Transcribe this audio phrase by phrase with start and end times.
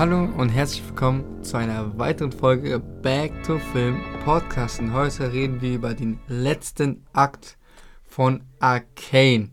[0.00, 4.80] Hallo und herzlich willkommen zu einer weiteren Folge Back to Film Podcast.
[4.80, 7.58] Und heute reden wir über den letzten Akt
[8.06, 9.50] von Arcane.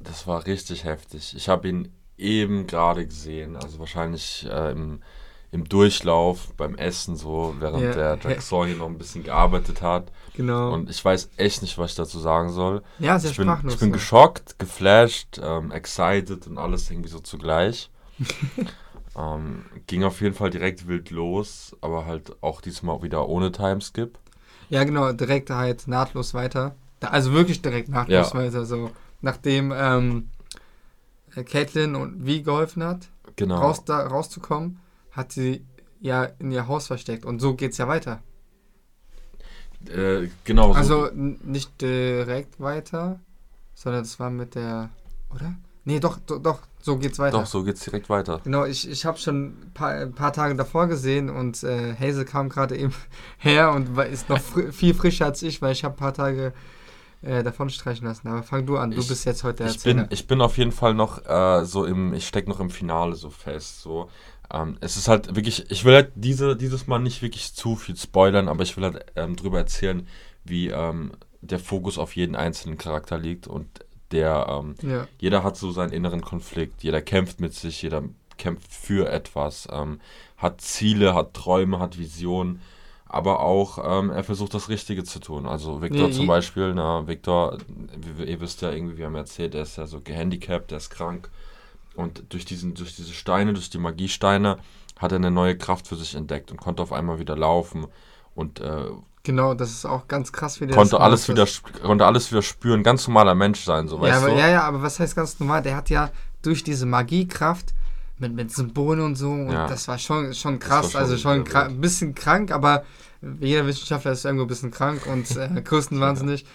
[0.00, 1.36] Das war richtig heftig.
[1.36, 5.04] Ich habe ihn eben gerade gesehen, also wahrscheinlich äh, im,
[5.52, 7.92] im Durchlauf beim Essen so, während Ja.
[7.92, 10.10] der Jackson hier noch ein bisschen gearbeitet hat.
[10.34, 10.74] Genau.
[10.74, 12.82] Und ich weiß echt nicht, was ich dazu sagen soll.
[12.98, 13.74] ja, sehr ich bin, sprachlos.
[13.74, 17.88] ich bin geschockt, geflasht, ähm, excited und alles irgendwie so zugleich.
[19.16, 24.18] ähm, ging auf jeden Fall direkt wild los, aber halt auch diesmal wieder ohne Timeskip.
[24.68, 26.74] Ja, genau, direkt halt nahtlos weiter.
[27.00, 28.38] Also wirklich direkt nahtlos Ja.
[28.38, 28.64] weiter.
[28.66, 30.30] So, nachdem ähm,
[31.34, 33.58] äh, Caitlin und wie geholfen hat, Genau.
[33.58, 34.80] raus, da, rauszukommen,
[35.12, 35.64] hat sie
[36.00, 37.24] ja in ihr Haus versteckt.
[37.24, 38.22] Und so geht's ja weiter.
[39.88, 40.72] Äh, genau.
[40.72, 43.18] Also n- nicht direkt weiter,
[43.74, 44.90] sondern das war mit der.
[45.34, 45.54] Oder?
[45.84, 47.38] Nee, doch, doch, doch so geht's weiter.
[47.38, 48.40] Doch, so geht's direkt weiter.
[48.44, 52.48] Genau, ich, ich habe schon ein paar, paar Tage davor gesehen und äh, Hazel kam
[52.48, 52.94] gerade eben
[53.38, 56.14] her und war, ist noch fri viel frischer als ich, weil ich habe ein paar
[56.14, 56.52] Tage
[57.22, 58.28] äh, davon streichen lassen.
[58.28, 60.56] Aber fang du an, du Ich- bist jetzt heute der Ich bin, ich bin auf
[60.58, 63.82] jeden Fall noch äh, so im, ich stecke noch im Finale so fest.
[63.82, 64.08] So.
[64.52, 67.96] Ähm, es ist halt wirklich, ich will halt diese, dieses Mal nicht wirklich zu viel
[67.96, 70.06] spoilern, aber ich will halt ähm, drüber erzählen,
[70.44, 73.66] wie ähm, der Fokus auf jeden einzelnen Charakter liegt und
[74.12, 78.02] der, ähm, ja, jeder hat so seinen inneren Konflikt, jeder kämpft mit sich, jeder
[78.38, 80.00] kämpft für etwas, ähm,
[80.36, 82.60] hat Ziele, hat Träume, hat Visionen,
[83.06, 85.46] aber auch ähm, er versucht das Richtige zu tun.
[85.46, 87.58] Also Victor Nee, zum Beispiel, na, Victor,
[88.24, 91.30] ihr wisst ja irgendwie, wir haben erzählt, er ist ja so gehandicapt, er ist krank
[91.94, 94.58] und durch, diesen, durch diese Steine, durch die Magiesteine
[94.98, 97.86] hat er eine neue Kraft für sich entdeckt und konnte auf einmal wieder laufen
[98.40, 98.86] und äh,
[99.22, 101.46] genau, das ist auch ganz krass, wie der konnte, alles wieder,
[101.82, 104.38] konnte alles wieder spüren, ganz normaler Mensch sein, so Ja, weißt aber, du?
[104.40, 105.62] ja, ja, aber was heißt ganz normal?
[105.62, 106.10] Der hat ja
[106.42, 107.74] durch diese Magiekraft
[108.18, 109.66] mit, mit Symbolen und so und Ja.
[109.66, 110.92] das war schon, schon krass.
[110.92, 111.76] schon also schon sehr kra- wild.
[111.76, 112.84] ein bisschen krank, aber
[113.40, 116.46] jeder Wissenschaftler ist irgendwo ein bisschen krank und äh, größtenwahnsinnig.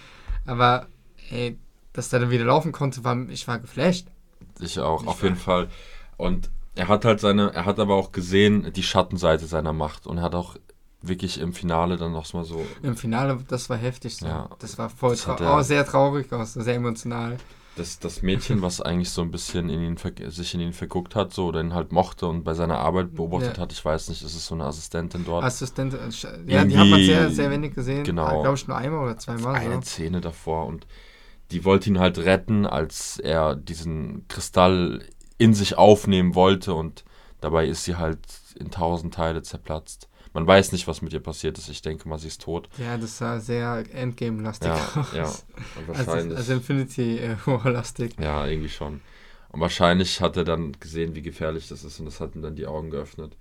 [0.45, 0.87] Aber
[1.29, 1.57] ey,
[1.93, 4.07] dass der dann wieder laufen konnte, war, ich war geflasht.
[4.59, 5.69] Ich auch, Ich auf jeden Fall.
[6.17, 10.17] Und er hat halt seine, er hat aber auch gesehen, die Schattenseite seiner Macht und
[10.17, 10.55] er hat auch
[11.07, 12.65] wirklich im Finale dann noch mal so.
[12.83, 14.17] Im Finale, das war heftig.
[14.17, 14.25] So.
[14.25, 14.49] Ja.
[14.59, 17.37] das war voll Das trau er- auch sehr traurig aus, sehr emotional.
[17.77, 19.97] Das, das Mädchen, was eigentlich so ein bisschen in ihn
[20.29, 23.57] sich in ihn verguckt hat, so oder ihn halt mochte und bei seiner Arbeit beobachtet
[23.57, 23.63] Ja.
[23.63, 25.43] hat, ich weiß nicht, ist es so eine Assistentin dort.
[25.43, 25.97] Assistent, äh,
[26.47, 28.05] ja, die hat man Irgendwie- sehr, sehr wenig gesehen.
[28.05, 28.41] genau.
[28.43, 29.55] Glaube ich nur einmal oder zweimal.
[29.55, 29.81] eine So.
[29.81, 30.87] Szene davor und
[31.51, 35.03] die wollte ihn halt retten, als er diesen Kristall
[35.37, 37.03] in sich aufnehmen wollte und
[37.41, 38.19] dabei ist sie halt
[38.57, 40.07] in tausend Teile zerplatzt.
[40.35, 41.69] Man weiß nicht, was mit ihr passiert ist.
[41.69, 42.69] Ich denke mal, sie ist tot.
[42.77, 45.13] Ja, das sah sehr Endgame-lastig Ja, aus.
[45.13, 45.23] ja.
[45.23, 45.41] Also,
[45.87, 46.37] wahrscheinlich.
[46.37, 48.13] also Infinity äh, War-lastig.
[48.19, 48.99] ja, irgendwie schon.
[49.49, 52.55] Und wahrscheinlich hat er dann gesehen, wie gefährlich das ist und das hat ihm dann
[52.55, 53.37] die Augen geöffnet.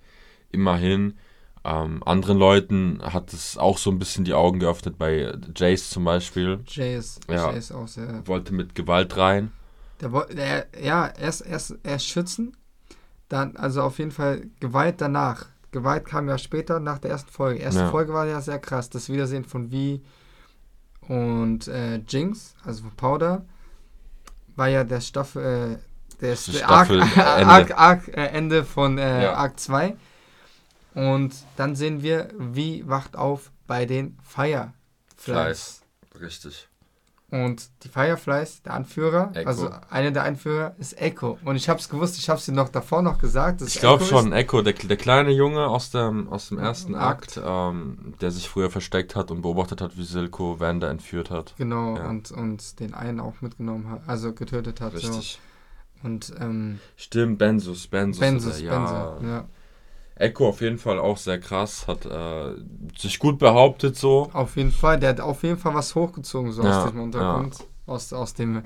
[0.51, 1.17] Immerhin,
[1.65, 6.05] ähm, anderen Leuten hat es auch so ein bisschen die Augen geöffnet, bei Jace zum
[6.05, 6.61] Beispiel.
[6.77, 7.49] Ist, Ja.
[7.51, 8.25] Ist auch sehr.
[8.25, 9.51] Wollte mit Gewalt rein.
[9.99, 12.55] Der, der, ja, erst, erst, erst schützen,
[13.27, 15.47] dann, also auf jeden Fall Gewalt danach.
[15.75, 17.59] Gewalt kam ja später nach der ersten Folge.
[17.59, 17.89] Erste Ja.
[17.91, 18.89] Folge war ja sehr krass.
[18.89, 20.01] Das Wiedersehen von Vi
[21.07, 23.45] und äh, Jinx, also von Powder,
[24.55, 27.25] war ja der Staffel, äh, der Das ist Arc, Staffelende.
[27.47, 29.33] Arc, Arc, äh, Ende von äh, Ja.
[29.33, 29.95] Arc 2.
[30.93, 34.71] Und dann sehen wir, wie wacht auf bei den Fireflies.
[35.17, 35.81] Fleiß.
[36.21, 36.69] Richtig.
[37.43, 39.47] Und die Fireflies, der Anführer, Echo.
[39.49, 41.37] also einer der Anführer ist Echo.
[41.43, 43.61] Und ich habe es gewusst, ich habe es dir noch davor noch gesagt.
[43.61, 44.37] Ich glaube schon, Ist.
[44.37, 47.37] Echo, der, der kleine Junge aus dem, aus dem ersten Akt.
[47.37, 51.53] Akt, ähm, der sich früher versteckt hat und beobachtet hat, wie Silko Wanda entführt hat.
[51.57, 52.07] Genau, Ja.
[52.09, 54.97] und, und den einen auch mitgenommen hat, also getötet hat.
[54.97, 55.19] So.
[56.03, 58.19] Und ähm, Stimmt, Benzus, Benzus.
[58.19, 59.45] Benzus, ist er, Benzo, ja.
[60.15, 62.55] Echo auf jeden Fall auch sehr krass, hat äh,
[62.97, 64.29] sich gut behauptet so.
[64.33, 67.63] Auf jeden Fall, der hat auf jeden Fall was hochgezogen, so Ja, aus dem Untergrund,
[67.85, 68.63] aus, aus, dem,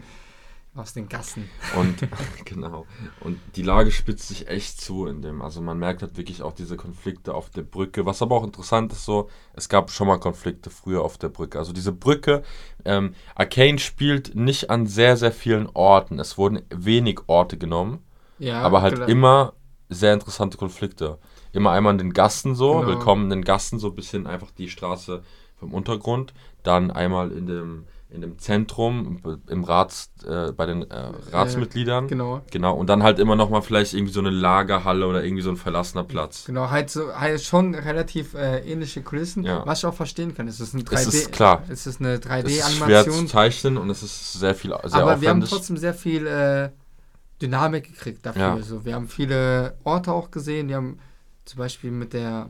[0.76, 1.50] aus den Gassen.
[1.70, 2.08] Und
[2.46, 2.88] genau.
[3.20, 5.42] Und die Lage spitzt sich echt zu in dem.
[5.42, 8.06] Also man merkt halt wirklich auch diese Konflikte auf der Brücke.
[8.06, 11.60] Was aber auch interessant ist, so, es gab schon mal Konflikte früher auf der Brücke.
[11.60, 12.44] Also diese Brücke,
[12.86, 16.20] ähm, Arcane spielt nicht an sehr, sehr vielen Orten.
[16.20, 18.00] Es wurden wenig Orte genommen,
[18.40, 19.10] Ja, aber halt klar.
[19.10, 19.54] immer
[19.90, 21.20] sehr interessante Konflikte.
[21.52, 22.88] Immer einmal in den Gassen so, Genau.
[22.88, 25.24] willkommen in den Gassen, so ein bisschen einfach die Straße
[25.60, 26.34] vom Untergrund.
[26.64, 32.08] Dann einmal in dem, in dem Zentrum, im Rats, äh, bei den äh, Ratsmitgliedern.
[32.08, 32.42] Genau.
[32.52, 35.50] Genau, und dann halt immer noch mal vielleicht irgendwie so eine Lagerhalle oder irgendwie so
[35.50, 36.46] ein verlassener Platz.
[36.46, 39.66] Genau, halt so halt schon relativ äh, ähnliche Kulissen, Ja.
[39.66, 40.48] was ich auch verstehen kann.
[40.48, 41.64] Es ist ein 3D, Es ist klar.
[41.68, 45.02] Es ist eine Es ist schwer zu 3D-Animation, zeichnen und es ist sehr viel, sehr
[45.02, 45.50] aber wir haben aufwendig.
[45.50, 46.70] trotzdem sehr viel äh,
[47.42, 48.42] Dynamik gekriegt dafür.
[48.42, 48.62] Ja.
[48.62, 50.68] So, wir haben viele Orte auch gesehen.
[50.68, 51.00] Wir haben
[51.50, 52.48] zum Beispiel mit der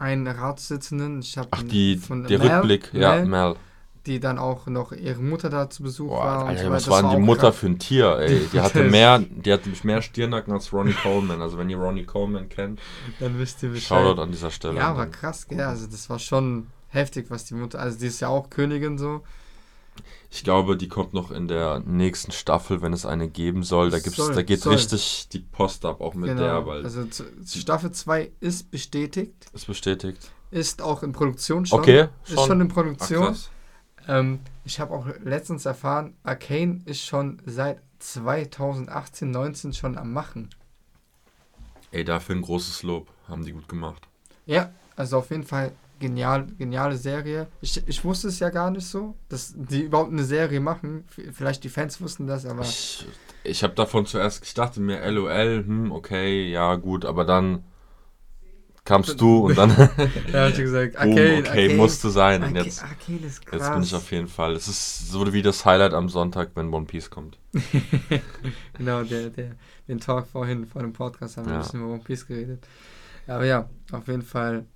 [0.00, 3.54] einen Ratssitzenden, ich habe Ach, die, von der Mel, Rückblick, ja, Mel, Mel.
[4.06, 6.42] die dann auch noch ihre Mutter da zu Besuch Boah, war.
[6.42, 8.48] und Alter, so was war denn die Mutter für ein Tier, ey?
[8.52, 11.40] Die hatte Das- mehr, die hatte mehr Stirnacken als Ronnie Coleman.
[11.40, 12.80] Also wenn ihr Ronnie Coleman kennt,
[13.20, 13.86] Dann wisst ihr Bescheid.
[14.04, 14.74] Shoutout an dieser Stelle.
[14.80, 15.60] Ja, war krass, gell?
[15.60, 19.22] Also das war schon heftig, was die Mutter, also die ist ja auch Königin so.
[20.30, 23.90] Ich glaube, die kommt noch in der nächsten Staffel, wenn es eine geben soll.
[23.90, 24.74] Da gibt's, Soll, da geht soll.
[24.74, 27.06] richtig die Post ab, auch mit der, weil also
[27.46, 30.30] Staffel 2 ist bestätigt, ist bestätigt.
[30.50, 31.78] ist auch in Produktion schon.
[31.78, 33.26] Okay, Ist schon in Ach, Produktion.
[33.26, 33.50] krass.
[34.08, 40.50] ähm, ich habe auch letztens erfahren, Arcane ist schon seit 2018, 19 schon am Machen.
[41.92, 43.08] Ey, dafür ein großes Lob.
[43.28, 44.02] Haben die gut gemacht.
[44.46, 47.46] Ja, also auf jeden Fall genial, geniale Serie.
[47.60, 51.04] Ich, ich wusste es ja gar nicht so, dass die überhaupt eine Serie machen.
[51.32, 53.06] Vielleicht die Fans wussten das, aber Ich,
[53.44, 57.64] ich habe davon zuerst, ich dachte mir, LOL, hm, okay, ja, gut, aber dann
[58.84, 59.70] kamst du und dann,
[60.32, 62.42] er hat gesagt, boom, okay, Arcane, musste sein.
[62.42, 63.60] Und Arcane, jetzt, Arcane ist krass.
[63.60, 64.52] jetzt bin ich auf jeden Fall.
[64.52, 67.38] Es ist so wie das Highlight am Sonntag, wenn One Piece kommt.
[68.76, 69.52] genau, der, der,
[69.88, 71.58] den Talk vorhin vor dem Podcast haben wir Ja.
[71.60, 72.66] ein bisschen über One Piece geredet.
[73.26, 74.66] Aber ja, auf jeden Fall.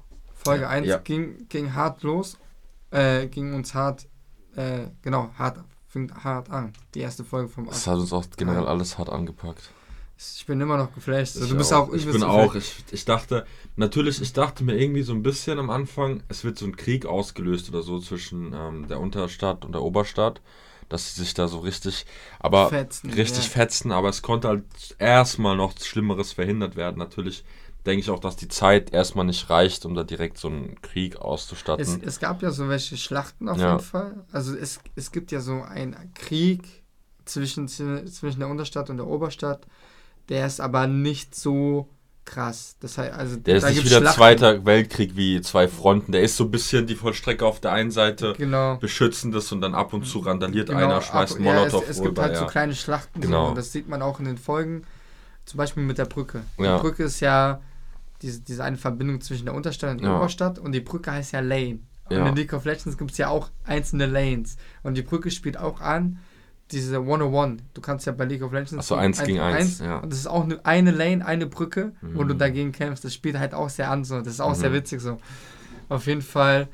[0.44, 0.98] Folge Ja, 1 ja.
[0.98, 2.38] ging, ging hart los,
[2.90, 4.06] äh, ging uns hart,
[4.56, 5.58] äh, genau, hart,
[5.88, 6.72] fing hart an.
[6.94, 9.70] Die erste Folge vom Es hat uns auch generell alles hart angepackt.
[10.20, 11.34] Ich bin immer noch geflasht.
[11.34, 12.50] So, Ich du bist auch, Ich übelst bin geflasht.
[12.50, 12.54] auch.
[12.56, 13.46] Ich, ich dachte,
[13.76, 17.06] natürlich, ich dachte mir irgendwie so ein bisschen am Anfang, es wird so ein Krieg
[17.06, 20.40] ausgelöst oder so zwischen ähm, der Unterstadt und der Oberstadt,
[20.88, 22.04] dass sie sich da so richtig,
[22.40, 23.50] aber Fetzen, richtig ja.
[23.50, 24.64] fetzen, aber es konnte halt
[24.98, 26.98] erstmal noch Schlimmeres verhindert werden.
[26.98, 27.44] Natürlich
[27.86, 31.16] denke ich auch, dass die Zeit erstmal nicht reicht, um da direkt so einen Krieg
[31.16, 31.82] auszustatten.
[31.82, 33.72] Es, es gab ja so welche Schlachten auf Ja.
[33.72, 34.24] jeden Fall.
[34.32, 36.82] Also es, es gibt ja so einen Krieg
[37.24, 39.66] zwischen, zwischen der Unterstadt und der Oberstadt.
[40.28, 41.88] Der ist aber nicht so
[42.26, 42.76] krass.
[42.80, 44.16] Das heißt, also der ist nicht wieder Schlachten.
[44.18, 46.12] Zweiter Weltkrieg wie zwei Fronten.
[46.12, 48.76] Der ist so ein bisschen die Vollstrecke auf der einen Seite Genau.
[48.76, 51.88] beschützendes und dann ab und zu randaliert genau einer, schmeißt einen ab- ja, Molotow es,
[51.90, 52.08] es rüber.
[52.08, 52.40] gibt halt ja.
[52.40, 53.20] so kleine Schlachten.
[53.22, 53.44] Genau.
[53.44, 54.82] So, und das sieht man auch in den Folgen.
[55.46, 56.42] Zum Beispiel mit der Brücke.
[56.58, 56.76] Ja.
[56.76, 57.62] Die Brücke ist ja
[58.22, 60.16] diese, diese eine Verbindung zwischen der Unterstadt und der Ja.
[60.18, 60.58] Oberstadt.
[60.58, 61.80] Und die Brücke heißt ja Lane.
[62.08, 62.26] Und Ja.
[62.28, 64.56] in League of Legends gibt es ja auch einzelne Lanes.
[64.82, 66.18] Und die Brücke spielt auch an,
[66.70, 67.62] diese 101.
[67.74, 68.74] Du kannst ja bei League of Legends.
[68.78, 69.98] Ach so, eins gegen eins, ja.
[69.98, 72.38] Und das ist auch eine, eine Lane, eine Brücke, wo du Mhm.
[72.38, 73.04] dagegen kämpfst.
[73.04, 74.04] Das spielt halt auch sehr an.
[74.04, 74.18] So.
[74.18, 74.60] Das ist auch Mhm.
[74.60, 75.18] sehr witzig so.
[75.88, 76.68] Auf jeden Fall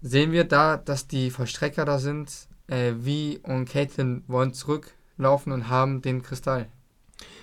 [0.00, 2.30] sehen wir da, dass die Vollstrecker da sind.
[2.68, 6.66] Äh, Vi und Caitlyn wollen zurücklaufen und haben den Kristall.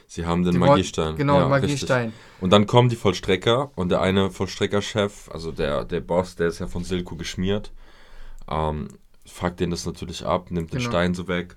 [0.07, 1.15] Sie haben den Die Magiestein.
[1.15, 2.05] Genau, ja, Magiestein.
[2.09, 2.21] richtig.
[2.41, 6.59] Und dann kommen die Vollstrecker und der eine Vollstreckerchef, also der, der Boss, der ist
[6.59, 7.71] ja von Silko geschmiert,
[8.49, 8.87] ähm,
[9.25, 10.89] fuckt den das natürlich ab, nimmt den Genau.
[10.91, 11.55] Stein so weg.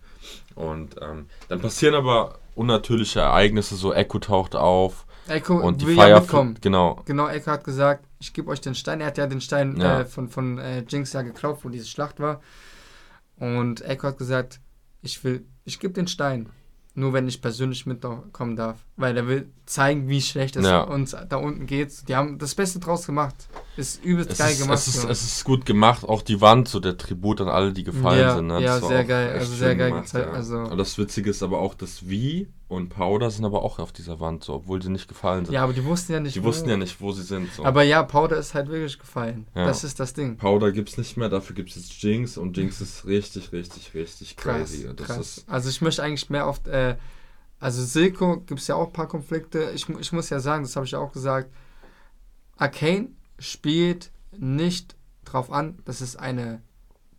[0.54, 5.96] Und ähm, dann passieren aber unnatürliche Ereignisse, so Echo taucht auf Echo und die will
[5.96, 6.56] ja mitkommen.
[6.60, 9.00] genau, Genau, Echo hat gesagt, ich gebe euch den Stein.
[9.02, 10.00] Er hat ja den Stein Ja.
[10.00, 12.40] äh, von, von äh, Jinx ja geklaut, wo diese Schlacht war.
[13.36, 14.60] Und Echo hat gesagt,
[15.02, 16.48] ich will, ich gebe den Stein.
[16.98, 18.78] Nur wenn ich persönlich mitkommen darf.
[18.96, 20.80] Weil er will zeigen, wie schlecht es Ja.
[20.82, 22.08] uns da unten geht.
[22.08, 23.34] Die haben das Beste draus gemacht.
[23.76, 24.78] Ist übelst es geil ist, gemacht.
[24.78, 27.84] es, ist, es ist gut gemacht, auch die Wand, so der Tribut an alle, die
[27.84, 28.46] gefallen Ja, sind.
[28.48, 28.60] Ne?
[28.62, 30.32] ja, sehr geil, also sehr geil gemacht, gezeigt, ja.
[30.32, 33.92] also- Und das Witzige ist aber auch, dass Vi und Powder sind aber auch auf
[33.92, 35.54] dieser Wand, so, obwohl sie nicht gefallen sind.
[35.54, 36.48] ja, aber die wussten ja nicht, die wo.
[36.48, 37.50] wussten ja nicht, wo sie sind.
[37.54, 37.64] So.
[37.64, 39.46] Aber ja, Powder ist halt wirklich gefallen.
[39.54, 39.64] Ja.
[39.66, 40.36] Das ist das Ding.
[40.36, 44.70] Powder gibt's nicht mehr, dafür gibt's jetzt Jinx und Jinx ist richtig, richtig, richtig Krass,
[44.70, 44.88] crazy.
[44.94, 45.44] Das krass.
[45.46, 46.96] Also ich möchte eigentlich mehr auf, äh,
[47.58, 49.70] also Silco gibt es ja auch ein paar Konflikte.
[49.74, 51.50] Ich, ich muss ja sagen, das habe ich auch gesagt,
[52.58, 56.60] Arcane spielt nicht drauf an, dass es eine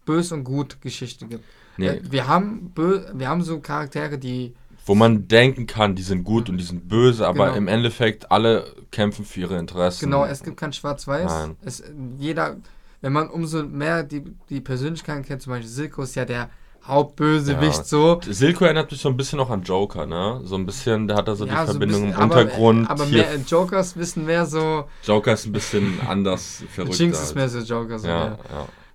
[0.05, 1.43] böse und gut Geschichte gibt.
[1.77, 4.53] nee, Äh, wir, haben bö wir haben so Charaktere, die
[4.85, 7.57] wo man denken kann, die sind gut und die sind böse, aber Genau.
[7.57, 10.05] im Endeffekt alle kämpfen für ihre Interessen.
[10.05, 11.51] Genau, es gibt kein Schwarz-Weiß.
[12.17, 12.57] Jeder,
[13.01, 16.49] wenn man umso mehr die, die Persönlichkeiten kennt, zum Beispiel Silco ist ja der
[16.85, 17.83] Hauptbösewicht Ja.
[17.83, 18.19] so.
[18.27, 20.41] Silco erinnert mich so ein bisschen auch an Joker, ne?
[20.43, 22.89] So ein bisschen, der hat da so Ja, die so Verbindung bisschen, im Untergrund.
[22.89, 24.85] Aber, aber Hier- mehr, Jokers wissen mehr so.
[25.03, 26.95] Joker ist ein bisschen anders verrückt.
[26.97, 27.99] Jinx ist mehr so Joker.
[27.99, 28.37] So, Ja, ja.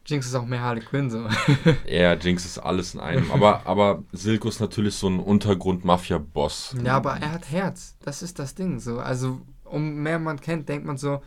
[0.07, 1.27] Jinx ist auch mehr Harley Quinn so.
[1.89, 3.31] Ja, Jinx ist alles in einem.
[3.31, 6.77] Aber, aber Silco ist natürlich so ein Untergrund-Mafia-Boss.
[6.85, 7.97] ja, aber er hat Herz.
[8.03, 8.99] Das ist das Ding so.
[8.99, 11.23] Also, um mehr man kennt, denkt man so,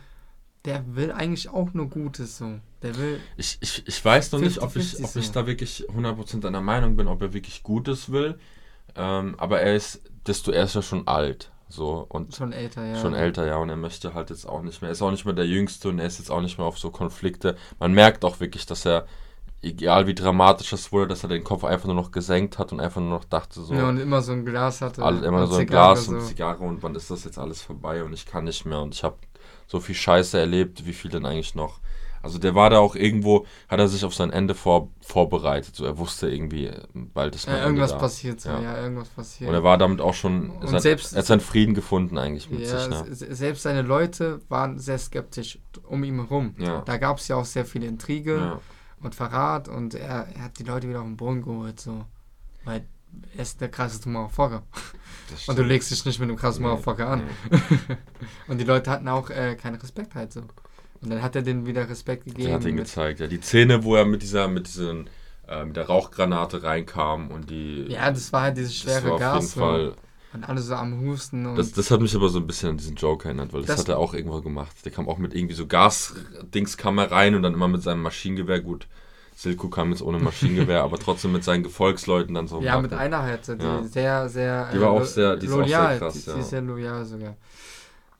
[0.64, 2.60] der will eigentlich auch nur Gutes so.
[2.82, 3.20] Der will.
[3.36, 5.32] Ich, ich, ich weiß noch nicht, ob ich, 50-50 ob ich so.
[5.32, 8.38] da wirklich 100% deiner Meinung bin, ob er wirklich Gutes will.
[8.94, 11.50] Ähm, aber er ist, desto er ist ja schon alt.
[11.68, 12.96] So, und Schon älter, ja.
[12.96, 15.26] schon älter, ja, und er möchte halt jetzt auch nicht mehr, er ist auch nicht
[15.26, 17.56] mehr der Jüngste und er ist jetzt auch nicht mehr auf so Konflikte.
[17.78, 19.06] Man merkt auch wirklich, dass er
[19.62, 22.80] egal wie dramatisch das wurde, dass er den Kopf einfach nur noch gesenkt hat und
[22.80, 23.74] einfach nur noch dachte so.
[23.74, 25.02] Ja, und immer so ein Glas hatte.
[25.02, 26.26] All, immer und so ein Zigarre Glas und so.
[26.26, 29.04] Zigarre und wann ist das jetzt alles vorbei und ich kann nicht mehr und ich
[29.04, 29.16] habe
[29.66, 31.80] so viel Scheiße erlebt, wie viel denn eigentlich noch.
[32.22, 35.74] Also der war da auch irgendwo, hat er sich auf sein Ende vor, vorbereitet.
[35.76, 37.98] So, er wusste irgendwie, bald ist mein Ja, Ende irgendwas da.
[37.98, 38.60] passiert so, Ja.
[38.60, 39.48] ja, irgendwas passiert.
[39.48, 42.50] Und er war damit auch schon, Und sein, selbst- er hat seinen Frieden gefunden eigentlich
[42.50, 42.88] mit ja, sich.
[42.88, 43.04] Ne?
[43.14, 46.54] se- selbst seine Leute waren sehr skeptisch um ihn herum.
[46.58, 46.82] Ja.
[46.82, 48.58] Da gab es ja auch sehr viel Intrige
[49.00, 52.04] und Verrat und er, er hat die Leute wieder auf den Boden geholt, so.
[52.64, 52.84] Weil
[53.36, 54.64] er ist der krasseste Motherfucker.
[55.46, 57.22] Und du legst dich nicht mit einem krassen Nee, Motherfucker an.
[57.50, 57.58] nee.
[58.48, 60.42] und die Leute hatten auch äh, keinen Respekt halt so.
[61.00, 62.44] Und dann hat er denen wieder Respekt gegeben.
[62.46, 63.20] Der hat ihn mit- gezeigt.
[63.20, 65.08] Ja, die Szene, wo er mit dieser, mit diesen,
[65.46, 67.86] äh, mit der Rauchgranate reinkam und die.
[67.88, 69.34] ja, das war halt dieses das schwere auf Gas.
[69.34, 69.60] jeden so.
[69.60, 69.92] Fall.
[70.34, 71.46] Und alle so am Husten.
[71.46, 73.68] Und Das, das hat mich aber so ein bisschen an diesen Joker erinnert, weil das,
[73.68, 74.76] Das- hat er auch irgendwo gemacht.
[74.84, 78.02] Der kam auch mit irgendwie so Gas-Dings kam er rein und dann immer mit seinem
[78.02, 78.60] Maschinengewehr.
[78.60, 78.86] Gut,
[79.36, 82.60] Silko kam jetzt ohne Maschinengewehr, aber trotzdem mit seinen Gefolgsleuten dann so.
[82.60, 83.00] ja, mit machen.
[83.00, 83.82] einer halt, die Ja.
[83.84, 84.68] sehr, sehr.
[84.72, 85.98] Die war auch lo- sehr- die ist auch sehr loyal.
[85.98, 86.34] krass, die, ja.
[86.34, 87.36] die ist sehr loyal sogar.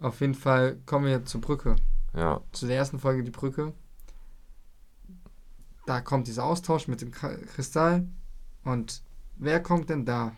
[0.00, 1.74] Auf jeden Fall kommen wir zur Brücke.
[2.14, 3.72] Ja, Zu der ersten Folge, die Brücke.
[5.86, 8.06] Da kommt dieser Austausch mit dem Kristall.
[8.64, 9.02] Und
[9.36, 10.32] wer kommt denn da?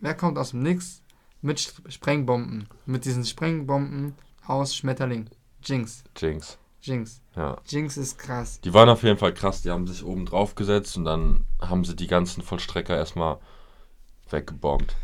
[0.00, 1.02] Wer kommt aus dem Nix
[1.42, 2.68] mit Sprengbomben?
[2.86, 4.14] Mit diesen Sprengbomben
[4.46, 5.28] aus Schmetterling.
[5.62, 6.04] Jinx.
[6.16, 6.58] Jinx.
[6.80, 7.20] Jinx.
[7.34, 7.56] Ja.
[7.66, 8.60] Jinx ist krass.
[8.60, 9.62] Die waren auf jeden Fall krass.
[9.62, 13.38] Die haben sich oben drauf gesetzt und dann haben sie die ganzen Vollstrecker erstmal
[14.30, 14.94] weggebombt.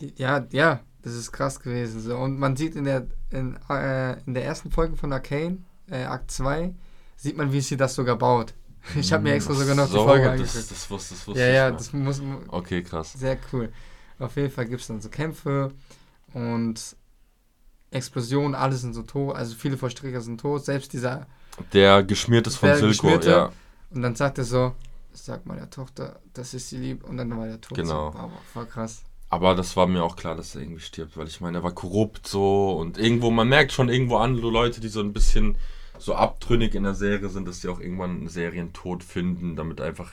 [0.00, 2.00] Die- Ja, ja, das ist krass gewesen.
[2.00, 2.16] So.
[2.16, 5.58] Und man sieht in der, in, äh, in der ersten Folge von Arcane,
[5.90, 6.74] äh, Akt 2,
[7.16, 8.54] sieht man, wie sie das sogar baut.
[8.96, 10.70] Ich habe mir extra sogar noch die So, Folge das, angeguckt.
[10.70, 11.76] das, wusste, das wusste Ja, ich ja, noch.
[11.78, 13.12] das muss Okay, krass.
[13.14, 13.72] sehr cool.
[14.18, 15.72] Auf jeden Fall gibt es dann so Kämpfe
[16.34, 16.96] und
[17.90, 21.26] Explosionen, alle sind so tot, also viele Vollstrecker sind tot, selbst dieser.
[21.72, 23.52] Der geschmiert ist von Der Silko, ja.
[23.90, 24.74] Und dann sagt er so,
[25.12, 27.04] sag meiner Tochter, das ist sie lieb.
[27.04, 27.76] Und dann war der tot.
[27.78, 28.10] Genau.
[28.12, 29.02] So, wow, voll krass.
[29.30, 31.72] Aber das war mir auch klar, dass er irgendwie stirbt, weil ich meine, er war
[31.72, 35.56] korrupt so und irgendwo, man merkt schon irgendwo andere Leute, die so ein bisschen
[35.98, 40.10] so abtrünnig in der Serie sind, dass sie auch irgendwann einen Serientod finden, damit einfach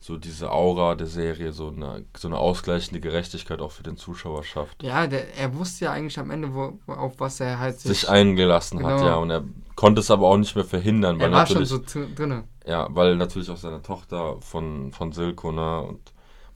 [0.00, 4.44] so diese Aura der Serie so eine, so eine ausgleichende Gerechtigkeit auch für den Zuschauer
[4.44, 4.82] schafft.
[4.82, 8.00] Ja, der, er wusste ja eigentlich am Ende, wo, auf was er halt sich.
[8.00, 9.06] Sich eingelassen hat, Genau.
[9.08, 9.42] ja, und er
[9.74, 12.44] konnte es aber auch nicht mehr verhindern, weil er war schon natürlich, so drin.
[12.64, 16.00] ja, weil natürlich auch seine Tochter von, von Silko, ne, und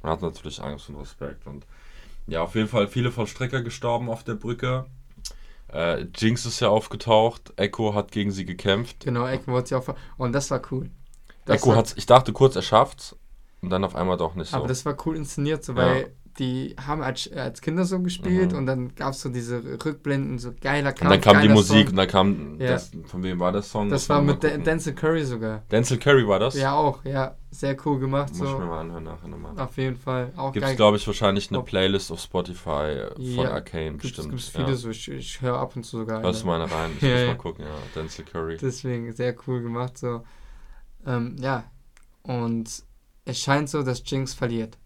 [0.03, 1.67] man hat natürlich Angst und Respekt und
[2.27, 4.87] ja, auf jeden Fall viele Vollstrecker gestorben auf der Brücke.
[5.73, 9.01] Äh, Jinx ist ja aufgetaucht, Echo hat gegen sie gekämpft.
[9.01, 9.95] Genau, Echo wollte sie auch.
[10.19, 10.91] Und das war cool.
[11.45, 13.17] Das Echo hat, ich dachte kurz, er schafft's
[13.61, 14.57] und dann auf einmal doch nicht so.
[14.57, 16.05] Aber das war cool inszeniert, so, Ja.
[16.39, 18.59] Die haben als, als Kinder so gespielt Mhm.
[18.59, 21.03] und dann gab es so diese Rückblenden, so geiler Kampf.
[21.03, 21.91] und dann kam die Musik Song.
[21.91, 22.69] und dann kam, Ja.
[22.71, 23.91] das, von wem war der Song?
[23.91, 24.65] Das Muss war mit gucken.
[24.65, 25.63] Denzel Curry sogar.
[25.71, 26.55] Denzel Curry war das?
[26.55, 27.37] Ja, auch, ja.
[27.51, 28.31] Sehr cool gemacht.
[28.31, 28.67] Muss ich mir So.
[28.67, 29.59] mal anhören nachher nochmal.
[29.61, 30.33] Auf jeden Fall.
[30.37, 34.03] Auch Gibt es, glaube ich, wahrscheinlich eine Playlist auf Spotify äh, von Ja, Arcane Gibt
[34.03, 34.33] bestimmt.
[34.33, 34.75] es viele ja.
[34.75, 34.89] so.
[34.89, 36.23] Ich, ich höre ab und zu sogar.
[36.23, 36.93] Hörst du mal rein?
[36.97, 37.75] Ich muss mal gucken, ja.
[37.95, 38.57] Denzel Curry.
[38.57, 39.99] Deswegen sehr cool gemacht.
[39.99, 40.23] So.
[41.07, 41.65] Ähm, ja.
[42.23, 42.71] Und
[43.27, 44.79] es scheint so, dass Jinx verliert.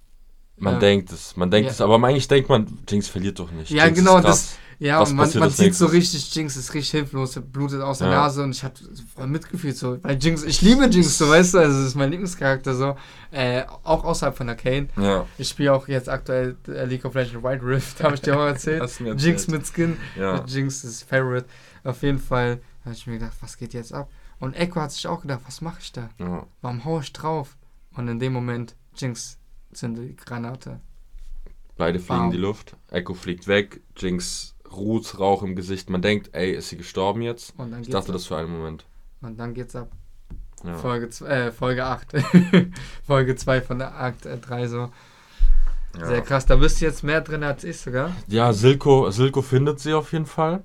[0.59, 1.73] Man Ähm, denkt es, man denkt ja.
[1.73, 3.71] es, aber eigentlich denkt man, Jinx verliert doch nicht.
[3.71, 4.59] Ja, Jinx genau, ist krass.
[4.79, 8.09] Ja, Was und man, man sieht so richtig, Jinx ist richtig hilflos, blutet aus der
[8.09, 8.17] Ja.
[8.23, 8.85] Nase und ich hatte
[9.15, 12.11] voll mitgefühlt so, weil Jinx, ich liebe Jinx so, weißt du, also das ist mein
[12.11, 12.95] Lieblingscharakter so,
[13.31, 14.89] äh, auch außerhalb von Arcane.
[14.99, 15.25] Ja.
[15.39, 18.45] Ich spiele auch jetzt aktuell äh, League of Legends White Rift, habe ich dir auch
[18.45, 18.83] erzählt.
[19.01, 19.49] Mir Jinx erzählt.
[19.49, 20.45] mit Skin, Ja.
[20.47, 21.47] Jinx ist Favorite.
[21.83, 24.11] Auf jeden Fall habe ich mir gedacht, was geht jetzt ab?
[24.41, 26.11] Und Echo hat sich auch gedacht, was mache ich da?
[26.19, 26.47] ja.
[26.61, 27.57] Warum hau ich drauf?
[27.95, 29.39] Und in dem Moment, Jinx
[29.77, 30.81] zündet die Granate.
[31.77, 32.33] Beide fliegen in Wow.
[32.33, 32.77] die Luft.
[32.91, 33.81] Echo fliegt weg.
[33.97, 35.91] Jinx ruht Rauch im Gesicht.
[35.91, 37.55] Man denkt, ey, ist sie gestorben jetzt?
[37.59, 38.13] Und dann Ich dachte ab.
[38.15, 38.85] das für einen Moment.
[39.21, 39.91] Und dann geht's ab.
[40.65, 40.75] Ja.
[40.79, 42.15] Folge, äh, Folge 8.
[43.07, 44.91] Folge 2 von der Akt äh, 3 so.
[45.99, 46.21] Sehr Ja.
[46.23, 46.47] krass.
[46.47, 48.11] Da bist du jetzt mehr drin als ich sogar.
[48.27, 50.63] ja, Silko, Silko findet sie auf jeden Fall.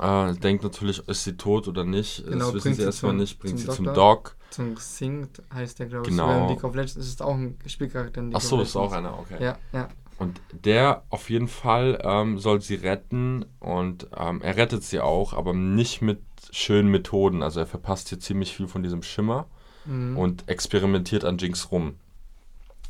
[0.00, 2.24] Äh, denkt natürlich, ist sie tot oder nicht.
[2.24, 3.38] Genau, das wissen sie sie erstmal zum- nicht.
[3.38, 4.14] Bringt zum sie zum Doktor.
[4.14, 4.36] Doc.
[4.50, 6.10] Zum Xing heißt der, glaube ich.
[6.10, 6.48] Genau.
[6.48, 9.18] League of Legends ist es auch ein Spielcharakter in League Ach so, ist auch einer,
[9.18, 9.36] okay.
[9.42, 9.88] Ja, ja.
[10.18, 15.32] Und der auf jeden Fall ähm, soll sie retten und ähm, er rettet sie auch,
[15.32, 17.42] aber nicht mit schönen Methoden.
[17.42, 19.46] Also er verpasst hier ziemlich viel von diesem Schimmer
[19.84, 20.18] Mhm.
[20.18, 21.94] und experimentiert an Jinx rum.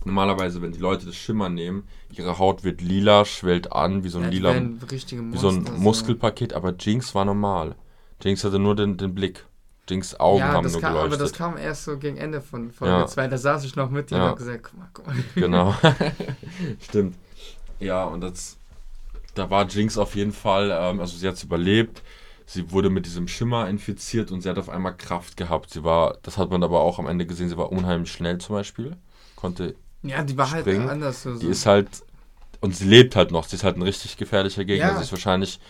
[0.04, 4.18] Normalerweise, wenn die Leute das Schimmer nehmen, ihre Haut wird lila, schwellt an, wie so
[4.18, 7.74] ein ja, lila, wie so ein Muskelpaket, aber Jinx war normal.
[8.22, 9.44] Jinx hatte nur den, den Blick.
[9.88, 11.38] Jinx Augen ja, haben nur kam, aber das geleuchtet.
[11.38, 13.06] kam erst so gegen Ende von Folge Ja.
[13.06, 13.28] 2.
[13.28, 14.24] Da saß ich noch mit dir Ja.
[14.24, 15.16] und hab gesagt, guck mal, guck mal.
[15.34, 15.74] Genau.
[16.80, 17.16] Stimmt.
[17.80, 18.56] Ja, und das,
[19.34, 22.02] da war Jinx auf jeden Fall, ähm, also sie hat es überlebt.
[22.44, 25.70] sie wurde mit diesem Schimmer infiziert und sie hat auf einmal Kraft gehabt.
[25.70, 28.56] Sie war, das hat man aber auch am Ende gesehen, sie war unheimlich schnell zum
[28.56, 28.96] Beispiel.
[29.36, 29.74] Konnte.
[30.02, 30.88] Ja, die war halt springen.
[30.88, 31.22] anders.
[31.22, 31.88] So, Die ist halt.
[32.60, 33.46] Und sie lebt halt noch.
[33.46, 34.88] Sie ist halt ein richtig gefährlicher Gegner.
[34.88, 34.96] Ja.
[34.96, 35.60] Sie ist wahrscheinlich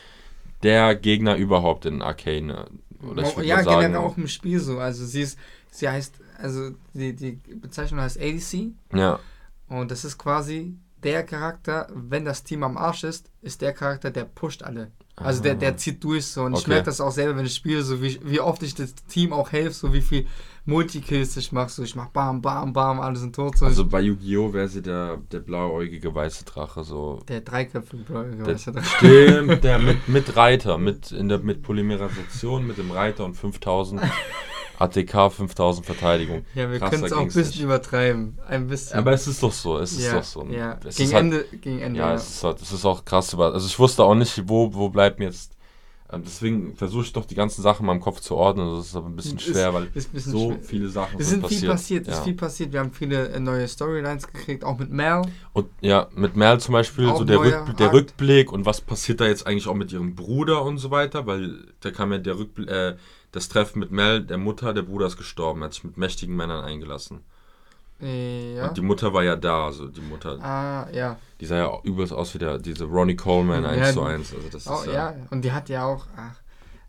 [0.62, 2.66] der Gegner überhaupt in Arcane.
[3.02, 3.80] Oder ich ja, sagen.
[3.82, 4.78] generell auch im Spiel so.
[4.78, 5.38] Also sie ist,
[5.70, 9.20] sie heißt, also die, die Bezeichnung heißt ADC Ja,
[9.68, 14.10] und das ist quasi der Charakter, wenn das Team am Arsch ist, ist der Charakter,
[14.10, 14.90] der pusht alle.
[15.24, 16.60] Also der, der zieht durch so und ich Ah.
[16.62, 16.70] Okay.
[16.70, 19.52] merke das auch selber, wenn ich spiele, so wie, wie oft ich das Team auch
[19.52, 20.26] helfe, so wie viel
[20.64, 23.56] Multikills ich mache, so ich mach bam, bam, bam, alle sind tot.
[23.56, 24.52] So also bei Yu-Gi-Oh!
[24.52, 26.84] wäre sie der, der blauäugige weiße Drache.
[26.84, 27.20] So.
[27.26, 32.66] der dreiköpfige Der, weißt du, stimmt, der mit, mit Reiter, mit, in der, mit Polymerisation,
[32.66, 34.02] mit dem Reiter und 5000
[34.78, 36.44] ATK, 5000 Verteidigung.
[36.54, 37.60] Ja, wir können es auch ein bisschen nicht.
[37.62, 38.38] übertreiben.
[38.46, 38.98] Ein bisschen.
[38.98, 40.44] Aber es ist doch so, es ist ja, doch so.
[40.46, 41.98] Ja, Es gegen, ist halt- Ende, gegen Ende.
[42.00, 43.32] Ja, Ja, es ist, halt, es ist auch krass.
[43.32, 45.52] über- Also ich wusste auch nicht, wo, wo bleibt mir jetzt.
[46.12, 48.76] ähm, Deswegen versuche ich doch die ganzen Sachen in meinem Kopf zu ordnen.
[48.76, 50.58] Das ist aber ein bisschen Ist- schwer, weil ist bisschen so schwer.
[50.62, 52.18] viele Sachen Es sind sind viel passiert, es Ja.
[52.20, 52.72] ist viel passiert.
[52.72, 55.22] Wir haben viele äh, neue Storylines gekriegt, auch mit Mel.
[55.52, 57.92] Und ja, mit Mel zum Beispiel, Auch so der, Rück, der.
[57.92, 61.66] Rückblick und was passiert da jetzt eigentlich auch mit ihrem Bruder und so weiter, weil
[61.80, 62.96] da kam ja der Rückblick, äh,
[63.32, 66.64] das Treffen mit Mel, der Mutter, der Bruder ist gestorben, hat sich mit mächtigen Männern
[66.64, 67.20] eingelassen.
[68.00, 68.68] Ja.
[68.68, 71.18] Und die Mutter war ja da, also die Mutter, Ah, ja.
[71.40, 74.34] die sah ja übelst aus wie der, diese Ronnie Coleman Ja, 1 zu die- 1.
[74.34, 75.14] Also das ist Oh, ja, ja.
[75.30, 76.36] Und die hat ja auch, ach,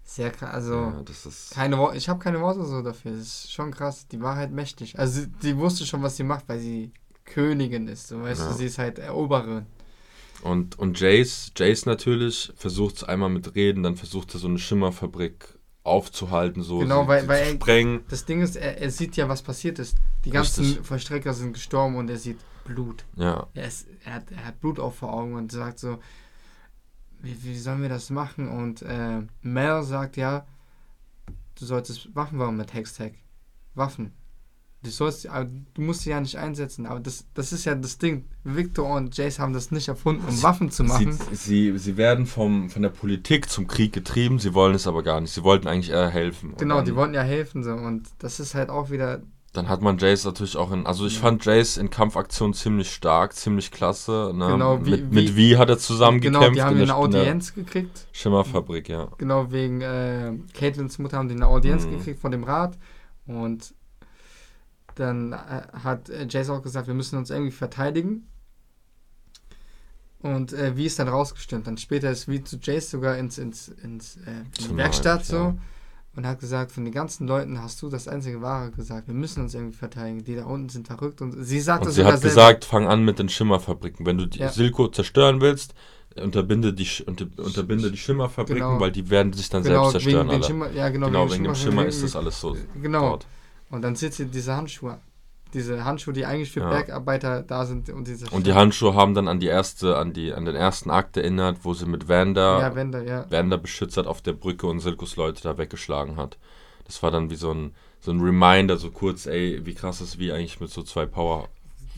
[0.04, 0.54] sehr krass.
[0.54, 1.52] Also, ja, das ist.
[1.52, 3.12] keine Worte, ich habe keine Worte so dafür.
[3.12, 4.08] Das ist schon krass.
[4.08, 5.00] Die war halt mächtig.
[5.00, 6.92] Also, sie, sie wusste schon, was sie macht, weil sie
[7.26, 8.08] Königin ist.
[8.08, 8.48] So, weißt Ja.
[8.50, 9.66] du, sie ist halt Eroberin.
[10.44, 14.58] Und, und Jace, Jace natürlich versucht es einmal mit Reden, dann versucht er so eine
[14.60, 15.58] Schimmerfabrik
[15.90, 18.00] aufzuhalten, so Genau, sie, weil- sie weil zu er- sprengen.
[18.10, 19.98] Das Ding ist, er, er sieht ja, was passiert ist.
[20.26, 20.86] Die ganzen Richtig.
[20.86, 23.04] Vollstrecker sind gestorben und er sieht Blut.
[23.16, 26.00] Ja, Er, ist, er, hat, er hat Blut auch vor Augen und sagt so,
[27.22, 28.48] wie, wie sollen wir das machen?
[28.48, 30.46] Und äh, Mel sagt ja,
[31.58, 33.14] du solltest Waffen bauen mit Hextech.
[33.76, 34.14] Waffen.
[34.82, 36.86] Du, sollst, du musst sie ja nicht einsetzen.
[36.86, 38.26] Aber das, das ist ja das Ding.
[38.46, 41.20] Victor und Jace haben das nicht erfunden, um Waffen zu machen.
[41.34, 45.04] Sie, sie, sie werden vom, von der Politik zum Krieg getrieben, sie wollen es aber
[45.04, 45.34] gar nicht.
[45.34, 46.54] Sie wollten eigentlich eher helfen.
[46.58, 47.62] Genau, dann, die wollten ja helfen.
[47.64, 47.72] So.
[47.72, 49.22] Und das ist halt auch wieder.
[49.52, 50.86] Dann hat man Jace natürlich auch in.
[50.86, 51.22] Also ich Ja.
[51.24, 54.32] fand Jace in Kampfaktionen ziemlich stark, ziemlich klasse.
[54.34, 54.48] Ne?
[54.48, 56.86] Genau, wie- mit, mit wie- wie hat er zusammen genau, gekämpft die haben in eine
[56.86, 58.08] der, in Audienz gekriegt.
[58.14, 59.10] Schimmerfabrik, ja.
[59.18, 61.98] Genau, wegen äh, Caitlins Mutter haben die eine Audienz Mhm.
[61.98, 62.78] gekriegt von dem Rat.
[63.26, 63.74] Und
[65.00, 65.38] dann äh,
[65.84, 68.28] hat äh, Jace auch gesagt, wir müssen uns irgendwie verteidigen.
[70.22, 71.66] Und äh, wie ist dann rausgestimmt?
[71.68, 75.36] Dann später ist wie zu Jace sogar ins, ins, ins äh, in die Werkstatt so
[75.38, 75.58] ja.
[76.16, 79.08] und hat gesagt, von den ganzen Leuten hast du das einzige Wahre gesagt.
[79.08, 80.26] Wir müssen uns irgendwie verteidigen.
[80.26, 81.22] Die da unten sind verrückt.
[81.22, 82.36] Und sie sagt Und das sie hat selber.
[82.36, 84.06] gesagt, fang an mit den Schimmerfabriken.
[84.06, 84.50] Wenn du die Ja.
[84.50, 85.74] Silko zerstören willst,
[86.22, 88.80] unterbinde die, unter, unterbinde die Schimmerfabriken, Genau.
[88.82, 90.44] weil die werden sich dann genau, selbst wegen zerstören den alle.
[90.44, 93.10] Schimmer, ja, genau, Genau, wegen dem Schimmer ist das das alles so Genau.
[93.12, 93.28] dort.
[93.70, 95.00] Und dann sieht sie diese Handschuhe.
[95.54, 96.70] Diese Handschuhe, die eigentlich für Ja.
[96.70, 100.32] Bergarbeiter da sind und diese Und die Handschuhe haben dann an die erste, an die,
[100.34, 103.26] an den ersten Akt erinnert, wo sie mit Wanda, Ja, Wände, ja.
[103.32, 106.38] Wanda beschützt hat auf der Brücke und Silkus Leute da weggeschlagen hat.
[106.86, 110.20] Das war dann wie so ein, so ein Reminder, so kurz, ey, wie krass ist
[110.20, 111.50] wie eigentlich mit so zwei Power.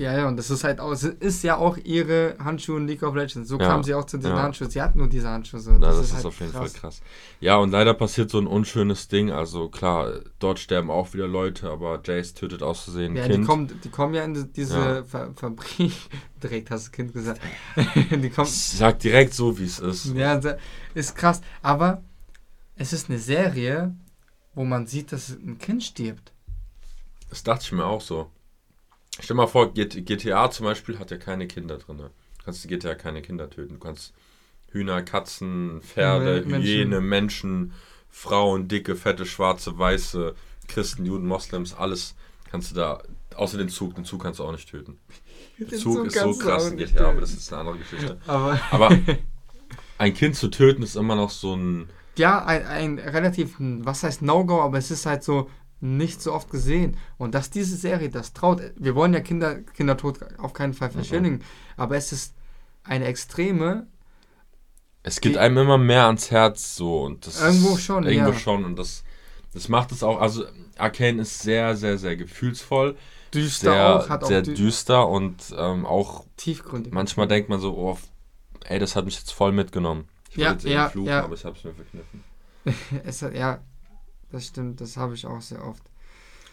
[0.01, 3.03] Ja, ja, und das ist halt auch, es ist ja auch ihre Handschuhe in League
[3.03, 3.47] of Legends.
[3.49, 4.41] So Ja, kam sie auch zu diesen ja.
[4.41, 4.71] Handschuhen.
[4.71, 5.59] Sie hat nur diese Handschuhe.
[5.59, 5.71] So.
[5.73, 6.71] Na, das, ist, halt auf jeden krass.
[6.71, 7.01] Fall krass.
[7.39, 9.29] Ja, und leider passiert so ein unschönes Ding.
[9.31, 13.33] Also klar, dort sterben auch wieder Leute, aber Jace tötet aus Versehen ein Ja, die
[13.33, 13.45] Kind.
[13.47, 15.03] kommen, die kommen ja in die- diese Ja.
[15.03, 15.91] Fa Fabrik.
[16.43, 17.39] Direkt hast du Kind gesagt.
[18.09, 18.47] die kommen.
[18.47, 20.15] ich sag direkt so, wie es ist.
[20.15, 20.41] Ja,
[20.95, 21.41] ist krass.
[21.61, 22.01] Aber
[22.75, 23.93] es ist eine Serie,
[24.55, 26.33] wo man sieht, dass ein Kind stirbt.
[27.29, 28.31] Das dachte ich mir auch so.
[29.19, 31.97] Stell mal vor, GTA zum Beispiel hat ja keine Kinder drin.
[31.97, 32.09] Du
[32.43, 33.73] kannst GTA keine Kinder töten.
[33.75, 34.13] Du kannst
[34.71, 36.63] Hühner, Katzen, Pferde, Men- Menschen.
[36.73, 37.73] Hyäne, Menschen,
[38.09, 40.33] Frauen, dicke, fette, schwarze, weiße,
[40.67, 42.15] Christen, Juden, Moslems, alles
[42.49, 43.01] kannst du da,
[43.35, 44.97] außer den Zug, den Zug kannst du auch nicht töten.
[45.59, 48.17] Der Den Zug Zug ist so krass in GTA, aber das ist eine andere Geschichte.
[48.27, 48.97] Aber Aber
[49.97, 51.89] ein Kind zu töten ist immer noch so ein.
[52.17, 55.49] ja, ein, ein relativ, was heißt No-Go, aber es ist halt so
[55.81, 56.97] nicht so oft gesehen.
[57.17, 61.43] Und dass diese Serie das traut, wir wollen ja Kinder, Kindertod auf keinen Fall verschönigen,
[61.75, 62.33] aber es ist
[62.83, 63.87] eine extreme,
[65.03, 68.37] Es geht einem immer mehr ans Herz so und das Irgendwo schon, irgendwo ja.
[68.39, 69.03] schon und das
[69.53, 70.45] das macht es auch also
[70.77, 72.95] Arcane ist sehr sehr sehr gefühlsvoll
[73.33, 76.93] düster sehr auch, hat auch sehr dü düster und ähm, auch tiefgründig.
[76.93, 77.97] manchmal denkt man so oh,
[78.65, 81.23] ey das hat mich jetzt voll mitgenommen ich Ja, wollte jetzt ja, eben fluchen ja.
[81.23, 82.23] aber ich habe es mir verkniffen
[83.03, 83.59] Es hat, ja,
[84.31, 85.83] das stimmt, das habe ich auch sehr oft.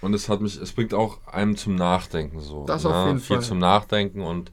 [0.00, 3.36] und es hat mich es bringt auch einem zum Nachdenken so Das auf jeden viel
[3.36, 3.44] Fall.
[3.44, 4.52] zum Nachdenken und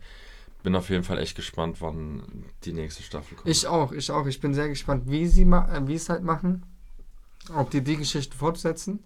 [0.64, 2.24] bin auf jeden Fall echt gespannt wann
[2.64, 4.26] die nächste Staffel kommt Ich auch, ich auch.
[4.26, 6.64] Ich bin sehr gespannt, wie sie ma äh, wie es halt machen.
[7.54, 9.04] ob die die Geschichte fortsetzen.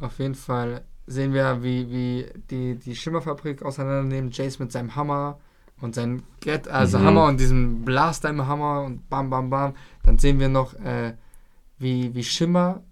[0.00, 4.30] Auf jeden Fall sehen wir, wie, wie die, die Schimmerfabrik auseinandernehmen.
[4.30, 5.40] Jace mit seinem Hammer
[5.80, 7.04] und sein Get, also Mhm.
[7.04, 9.74] Hammer und diesem Blaster im Hammer und bam, bam, bam.
[10.02, 11.14] Dann sehen wir noch, äh,
[11.78, 12.82] wie, wie Schimmer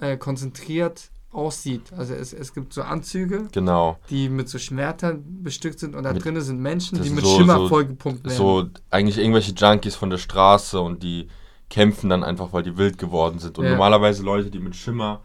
[0.00, 1.92] äh, konzentriert aussieht.
[1.96, 3.98] Also es, es gibt so Anzüge, Genau.
[4.08, 7.58] die mit so Schwertern bestückt sind und da drinnen sind Menschen, die mit so- Schimmer
[7.58, 8.36] so- vollgepumpt werden.
[8.36, 11.28] So eigentlich irgendwelche Junkies von der Straße und die
[11.68, 13.58] kämpfen dann einfach, weil die wild geworden sind.
[13.58, 13.72] Und Ja.
[13.72, 15.20] normalerweise Leute, die mit Schimmer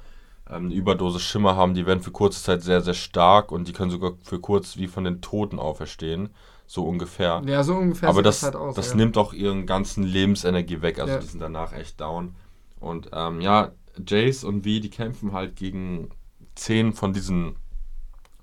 [0.50, 3.72] ähm, eine Überdosis Schimmer haben, die werden für kurze Zeit sehr, sehr stark und die
[3.74, 6.30] können sogar für kurz wie von den Toten auferstehen.
[6.68, 7.42] So ungefähr.
[7.46, 8.76] ja, so ungefähr Aber das, halt aus.
[8.76, 8.96] das ja.
[8.96, 11.00] nimmt auch ihren ganzen Lebensenergie weg.
[11.00, 11.20] Also Ja.
[11.20, 12.36] die sind danach echt down.
[12.82, 13.72] Und ähm, ja,
[14.06, 16.10] Jace und Vi, die kämpfen halt gegen
[16.56, 17.56] zehn von diesen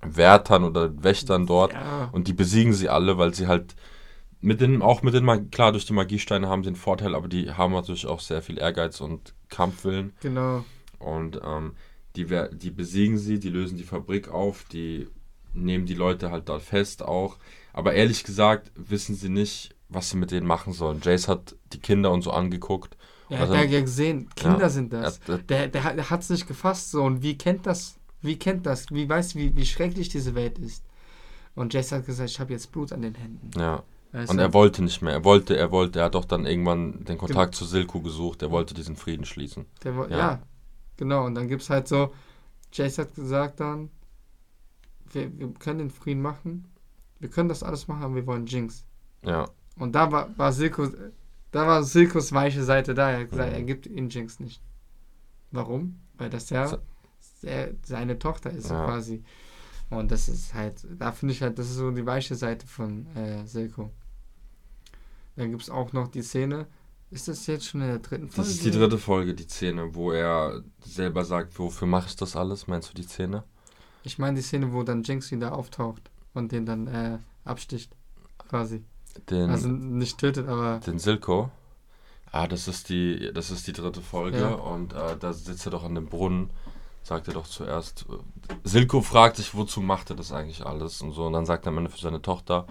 [0.01, 1.73] Wärtern oder Wächtern dort.
[1.73, 3.75] Ja, Und die besiegen sie alle, weil sie halt
[4.41, 7.27] mit den, auch mit den, Mag klar, durch die Magiesteine haben sie einen Vorteil, aber
[7.27, 10.13] die haben natürlich auch sehr viel Ehrgeiz und Kampfwillen.
[10.21, 10.63] genau.
[10.97, 11.75] Und ähm,
[12.15, 15.07] die, die besiegen sie, die lösen die Fabrik auf, die
[15.53, 17.37] nehmen die Leute halt da fest auch.
[17.73, 21.01] Aber ehrlich gesagt wissen sie nicht, was sie mit denen machen sollen.
[21.01, 22.97] Jace hat die Kinder und so angeguckt.
[23.29, 24.69] Er Also- hat ja gesehen, Kinder Ja.
[24.69, 25.19] sind das.
[25.27, 27.97] Er- er- Der, der, der hat es nicht gefasst so und wie kennt das?
[28.21, 28.89] Wie kennt das?
[28.91, 30.83] Wie weiß wie, wie schrecklich diese Welt ist?
[31.55, 33.51] Und Jace hat gesagt, ich habe jetzt Blut an den Händen.
[33.59, 33.83] Ja.
[34.11, 34.43] Weißt Und du?
[34.43, 35.13] er wollte nicht mehr.
[35.13, 38.41] Er wollte, er wollte, er hat doch dann irgendwann den Kontakt zu Silku gesucht.
[38.41, 39.65] Er wollte diesen Frieden schließen.
[39.83, 40.07] Der, Ja.
[40.17, 40.39] ja.
[40.97, 41.25] genau.
[41.25, 42.11] Und dann gibt es halt so,
[42.73, 43.89] Jace hat gesagt dann,
[45.11, 46.65] wir, wir können den Frieden machen.
[47.19, 48.83] Wir können das alles machen, aber wir wollen Jinx.
[49.23, 49.47] Ja.
[49.77, 50.87] Und da war, war Silko,
[51.51, 53.11] da war Silkos weiche Seite da.
[53.11, 53.55] Er hat gesagt, Mhm.
[53.55, 54.61] er gibt ihn Jinx nicht.
[55.51, 55.99] Warum?
[56.17, 56.77] Weil das ja So-
[57.41, 58.85] se- seine Tochter ist so Ja.
[58.85, 59.23] quasi.
[59.89, 63.07] Und das ist halt, da finde ich halt, das ist so die weiche Seite von
[63.15, 63.91] äh, Silko.
[65.35, 66.67] Dann gibt es auch noch die Szene.
[67.11, 68.47] Ist das jetzt schon in der dritten Folge?
[68.47, 72.35] Das ist die dritte Folge, die Szene, wo er selber sagt, wofür mache ich das
[72.35, 72.67] alles?
[72.67, 73.43] Meinst du die Szene?
[74.03, 77.95] Ich meine die Szene, wo dann Jinx wieder auftaucht und den dann äh, absticht.
[78.47, 78.83] Quasi.
[79.29, 81.49] Den, Also nicht tötet, aber den Silko?
[82.31, 84.49] Ah, das ist die, das ist die dritte Folge Ja.
[84.53, 86.51] und äh, da sitzt er doch an dem Brunnen,
[87.03, 88.05] sagt er doch zuerst.
[88.63, 91.69] Silko fragt sich, wozu macht er das eigentlich alles und so und dann sagt er
[91.71, 92.67] am Ende für seine Tochter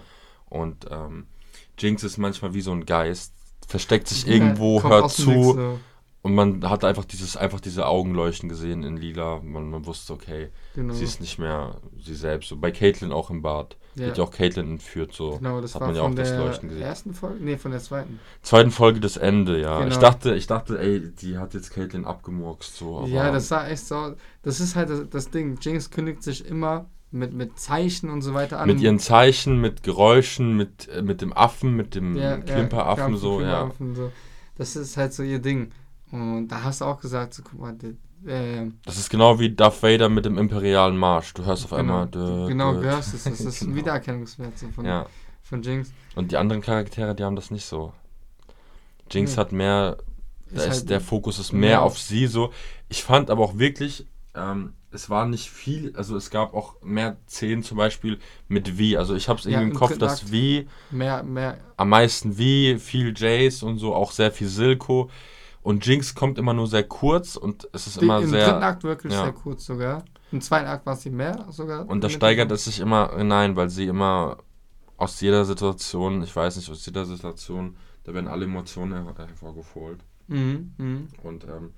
[0.48, 1.26] und ähm,
[1.76, 3.32] Jinx ist manchmal wie so ein Geist,
[3.66, 5.78] versteckt sich irgendwo, äh, kommt hört zu Nix so.
[6.22, 9.40] und man hat einfach dieses, einfach diese Augenleuchten gesehen in Lila.
[9.42, 10.94] Man, man wusste, okay, Genau.
[10.94, 12.48] sie ist nicht mehr sie selbst.
[12.48, 13.76] So bei Caitlyn auch im Bad.
[13.94, 14.08] Ja.
[14.08, 15.38] hat ja auch Caitlyn entführt, so.
[15.38, 16.84] Genau, das hat war man ja von auch das Leuchten gesehen.
[16.84, 17.42] ersten Folge?
[17.44, 18.20] Nee, von der zweiten.
[18.42, 19.80] Zweiten Folge das Ende, ja.
[19.80, 20.00] Ich Genau.
[20.00, 23.04] dachte, ich dachte, ey, die hat jetzt Caitlyn abgemurkst, so.
[23.06, 24.14] Ja, das sah echt so.
[24.42, 25.58] Das ist halt das, das Ding.
[25.60, 28.68] Jinx kündigt sich immer mit, mit Zeichen und so weiter an.
[28.68, 33.04] mit ihren Zeichen, mit Geräuschen, mit, äh, mit dem Affen, mit dem Ja, ja, Klimperaffen,
[33.04, 33.70] Krampfen, so, ja.
[33.94, 34.12] So.
[34.56, 35.70] Das ist halt so ihr Ding.
[36.12, 39.54] Und da hast du auch gesagt, so, guck mal, die, äh, Das ist genau wie
[39.54, 41.34] Darth Vader mit dem imperialen Marsch.
[41.34, 42.06] Du hörst auf genau, einmal.
[42.08, 42.80] du- dö, genau dö.
[42.80, 43.24] gehörst es.
[43.24, 43.76] Das ist ein Genau.
[43.76, 45.06] Wiedererkennungswert so von, Ja.
[45.42, 45.92] von Jinx.
[46.16, 47.92] Und die anderen Charaktere, die haben das nicht so.
[49.10, 49.36] Jinx Nee.
[49.38, 49.96] hat mehr
[50.50, 52.52] Da ist, halt- der Fokus ist mehr mehr auf- sie so.
[52.88, 57.16] Ich fand aber auch wirklich, ähm, es war nicht viel, also es gab auch mehr
[57.28, 58.96] Szenen zum Beispiel mit Wie.
[58.96, 60.32] Also ich habe es Ja, irgendwie im im Kopf, dass.
[60.32, 65.10] Wie mehr, mehr, am meisten Wie, viel Jace und so, auch sehr viel Silco.
[65.68, 68.62] Und Jinx kommt immer nur sehr kurz und es ist die, immer im dritten sehr.
[68.62, 69.24] Akt wirklich ja.
[69.24, 70.02] sehr kurz sogar.
[70.32, 71.86] Im zweiten Akt war sie mehr sogar.
[71.86, 74.38] Und da steigert es sich immer hinein, weil sie immer
[74.96, 79.98] aus jeder Situation, ich weiß nicht, aus jeder Situation, da werden alle Emotionen her hervorgeholt.
[80.28, 81.08] Mhm, mhm.
[81.22, 81.74] Und ähm,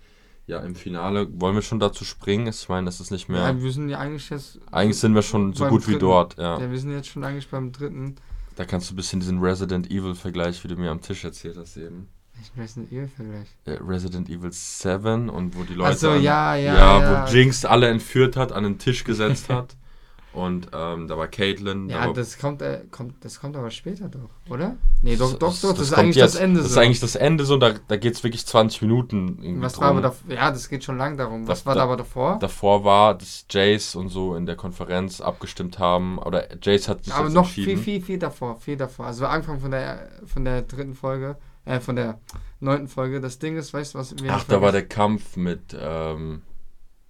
[0.47, 2.47] ja, im Finale wollen wir schon dazu springen.
[2.47, 3.41] Ich meine, das ist nicht mehr.
[3.41, 4.61] Ja, wir sind ja eigentlich jetzt.
[4.71, 6.07] eigentlich sind wir schon so gut wie dritten.
[6.07, 6.61] dort, ja.
[6.61, 8.15] Ja, wir sind jetzt schon eigentlich beim dritten.
[8.55, 11.77] Da kannst du ein bisschen diesen Resident Evil-Vergleich, wie du mir am Tisch erzählt hast
[11.77, 12.09] eben.
[12.43, 13.49] Ich weiß nicht, ihr Vergleich.
[13.67, 16.11] Äh, Resident Evil 7 und wo die Leute.
[16.11, 17.27] An, ja, ja, ja, ja.
[17.27, 19.77] wo Jinx alle entführt hat, an den Tisch gesetzt hat.
[20.33, 21.89] Und ähm, da war Caitlyn.
[21.89, 24.77] da Ja, war, das kommt, äh, kommt, das kommt aber später doch, oder?
[25.03, 26.35] Nee, doch, doch, doch, das, ist kommt eigentlich jetzt.
[26.37, 26.81] das Ende Das ist so.
[26.81, 29.83] eigentlich das Ende so, da, da geht es wirklich 20 Minuten Was drum.
[29.83, 30.33] war aber davor?
[30.33, 31.49] Ja, das geht schon lang darum.
[31.49, 32.39] Was Da- war da da- aber davor?
[32.39, 37.13] Davor war, dass Jace und so in der Konferenz abgestimmt haben, oder Jace hat sich
[37.13, 39.07] aber noch viel, viel, viel davor, viel davor.
[39.07, 42.21] Also Anfang von der, von der dritten Folge, äh, von der
[42.61, 43.21] neunten Folge.
[43.21, 46.43] Das Ding ist, weißt du, was wir Ach, da war der Kampf mit, ähm,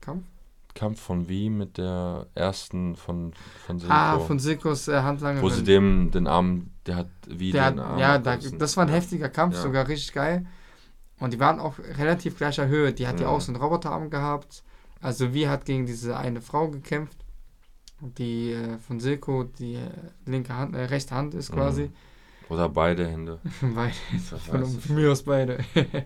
[0.01, 0.25] Kampf?
[0.75, 1.51] Kampf von wie?
[1.51, 3.33] Mit der ersten von,
[3.67, 3.95] von Silko.
[3.95, 5.43] Ah, von Silkos äh, Handlangerin.
[5.43, 8.77] Wo sie dem den Arm, der hat wie Der den hat, Arm ja, da, das
[8.77, 8.95] war ein Ja.
[8.95, 9.63] heftiger Kampf, Ja.
[9.63, 10.47] sogar richtig geil.
[11.19, 12.93] Und die waren auch relativ gleicher Höhe.
[12.93, 13.33] Die hat ja Ja.
[13.33, 14.63] auch so einen Roboterarm gehabt.
[15.01, 17.19] Also wie hat gegen diese eine Frau gekämpft,
[18.01, 19.81] die äh, von Silko die äh,
[20.27, 21.85] linke Hand, äh, rechte Hand ist quasi.
[21.85, 21.93] Mhm.
[22.49, 23.39] Oder beide Hände.
[23.61, 23.95] Beide.
[24.51, 25.59] Von, von mir aus beide.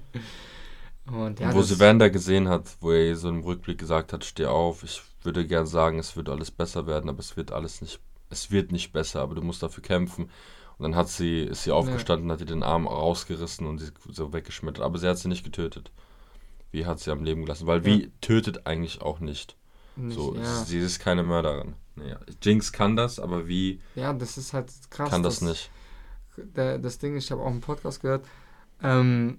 [1.06, 4.12] Und ja, wo das- sie Vander gesehen hat, wo er ihr so im Rückblick gesagt
[4.12, 7.52] hat, steh auf, ich würde gern sagen, es wird alles besser werden, aber es wird
[7.52, 10.24] alles nicht, es wird nicht besser, aber du musst dafür kämpfen.
[10.76, 14.32] Und dann hat sie, ist sie aufgestanden, hat ihr den Arm rausgerissen und sie so
[14.32, 14.82] weggeschmettert.
[14.84, 15.92] Aber sie hat sie nicht getötet.
[16.72, 17.66] Wie hat sie am Leben gelassen?
[17.68, 17.84] Weil Ja.
[17.84, 19.56] wie tötet eigentlich auch nicht.
[19.96, 20.64] nicht, So, ja.
[20.64, 21.74] sie ist keine Mörderin.
[21.94, 25.08] Naja, Jinx kann das, aber wie ja, das ist halt krass.
[25.10, 25.70] kann das dass- nicht?
[26.36, 28.26] der, das Ding, ich habe auch einen Podcast gehört.
[28.82, 29.38] Ähm,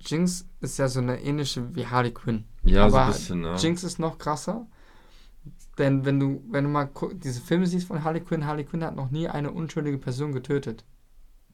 [0.00, 2.44] Jinx ist ja so eine ähnliche wie Harley Quinn.
[2.64, 3.56] Ja, so aber ein bisschen, ne?
[3.56, 4.66] Jinx ist noch krasser.
[5.78, 8.94] Denn wenn du, wenn du mal diese Filme siehst von Harley Quinn, Harley Quinn hat
[8.94, 10.84] noch nie eine unschuldige Person getötet.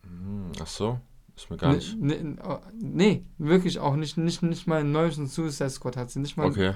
[0.03, 0.99] Hm, Ach so,
[1.37, 1.97] ist mir gar nicht.
[2.01, 4.17] Nee, nee, oh, nee, wirklich auch nicht.
[4.17, 6.49] Nicht, nicht mal im neuesten Suicide Squad hat sie nicht mal.
[6.49, 6.75] Okay.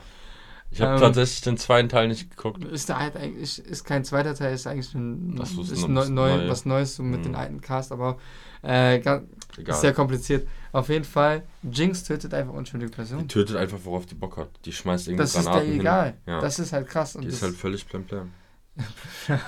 [0.74, 2.64] Ich habe Ähm, tatsächlich den zweiten Teil nicht geguckt.
[2.64, 6.08] Ist da halt eigentlich, ist kein zweiter Teil, ist eigentlich ein, so, ist ist neu,
[6.08, 7.24] neu, was Neues so mit Mhm.
[7.24, 8.16] den alten Cast, aber
[8.62, 10.48] äh, ganz, ist sehr kompliziert.
[10.72, 13.28] Auf jeden Fall, Jinx tötet einfach unschuldige Die Personen.
[13.28, 14.48] tötet einfach, worauf die Bock hat.
[14.64, 15.80] Die schmeißt irgendwie Das ist Granaten der hin.
[15.80, 16.14] egal.
[16.26, 16.40] Ja.
[16.40, 17.16] Das ist halt krass.
[17.16, 18.30] Und Die das, ist halt völlig plemplem.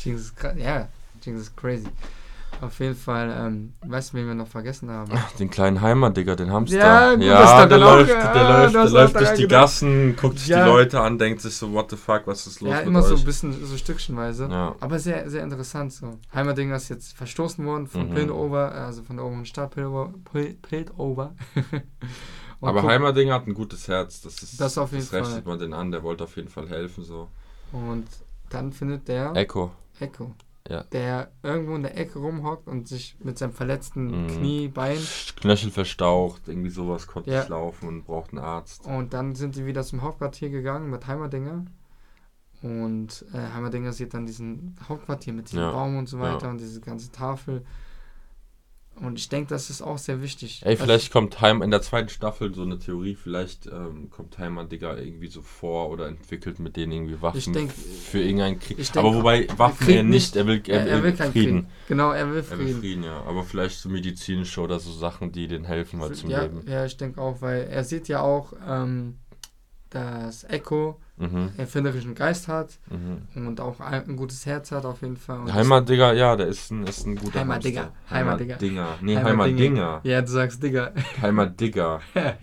[0.00, 0.54] Jinx ist krass.
[0.58, 0.88] Ja,
[1.22, 1.86] Jinx ist crazy.
[2.60, 5.10] Auf jeden Fall, ähm, weißt du, wen wir noch vergessen haben?
[5.38, 6.76] Den kleinen Heimatdigger, den Hamster.
[6.76, 9.48] Ja, gut, ja der auch- läuft, der läuft, du der läuft durch die.
[9.48, 10.64] Gassen, guckt sich Ja.
[10.64, 13.16] die Leute an, denkt sich so, what the fuck, was ist los Ja, immer so
[13.16, 14.48] ein bisschen so stückchenweise.
[14.50, 14.74] Ja.
[14.80, 16.18] Aber sehr, sehr interessant so.
[16.34, 18.14] Heimerdinger ist jetzt verstoßen worden von Mhm.
[18.14, 20.12] Piltover, also von der oberen Stadt Piltover.
[20.32, 21.34] Pil- Piltover.
[22.60, 24.20] Und Aber guck- Heimatdinger hat ein gutes Herz.
[24.20, 25.42] Das, ist, Das auf jeden das rechnet Fall.
[25.46, 27.04] man den an, der wollte auf jeden Fall helfen.
[27.04, 27.28] so.
[27.72, 28.06] Und
[28.50, 29.70] dann findet der Echo.
[29.98, 30.34] Echo,
[30.68, 30.84] Ja.
[30.92, 34.26] der irgendwo in der Ecke rumhockt und sich mit seinem verletzten Mhm.
[34.28, 34.98] Knie, Bein.
[35.40, 37.38] Knöchel verstaucht, irgendwie sowas, konnte Ja.
[37.40, 38.84] nicht laufen und braucht einen Arzt.
[38.86, 41.64] Und dann sind sie wieder zum Hauptquartier gegangen mit Heimerdinger.
[42.62, 45.72] Und äh, Heimerdinger sieht dann diesen Hauptquartier mit diesem Ja.
[45.72, 47.64] Baum und so weiter und diese ganze Tafel.
[49.02, 50.60] Und ich denke, das ist auch sehr wichtig.
[50.62, 54.36] Ey, Also- vielleicht kommt Heim in der zweiten Staffel so eine Theorie, vielleicht ähm, kommt
[54.38, 58.76] Heimatdigger irgendwie so vor oder entwickelt mit denen irgendwie Waffen Ich denk- für irgendeinen Krieg.
[58.76, 61.60] denk- Aber wobei Waffen er nicht, er will, er er, will, er will keinen Frieden.
[61.62, 61.88] Krieg.
[61.88, 62.80] Genau, er will Er will Frieden.
[62.80, 63.22] Frieden, ja.
[63.22, 66.62] Aber vielleicht so medizinische oder so Sachen, die denen helfen halt zum ja, Leben.
[66.68, 69.16] ja, ich denke auch, weil er sieht ja auch, ähm,
[69.90, 73.46] dass Echo Mhm, erfinderischen Geist hat mhm.
[73.46, 75.40] und auch ein, gutes Herz hat auf jeden Fall.
[75.40, 75.48] Und
[75.90, 77.92] ja, der ist ein, ist ein guter Hamster.
[78.10, 78.56] Heimatdigger.
[78.58, 78.98] Heimatdinger.
[79.02, 80.00] Nee, Heimatdinger.
[80.02, 80.92] Ja, du sagst Digga.
[81.20, 82.00] Heimatdigger.
[82.14, 82.38] Da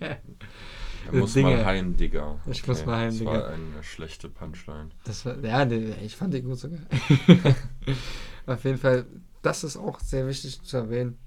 [1.12, 1.56] muss Dinge.
[1.56, 2.38] mal Heimdigger.
[2.46, 3.32] Ich muss mal Heimdigger.
[3.32, 4.90] Das war eine schlechte Punchline.
[5.02, 5.66] Das war, ja,
[6.00, 6.78] ich fand die gut sogar.
[8.46, 9.06] auf jeden Fall,
[9.42, 11.18] das ist auch sehr wichtig zu erwähnen.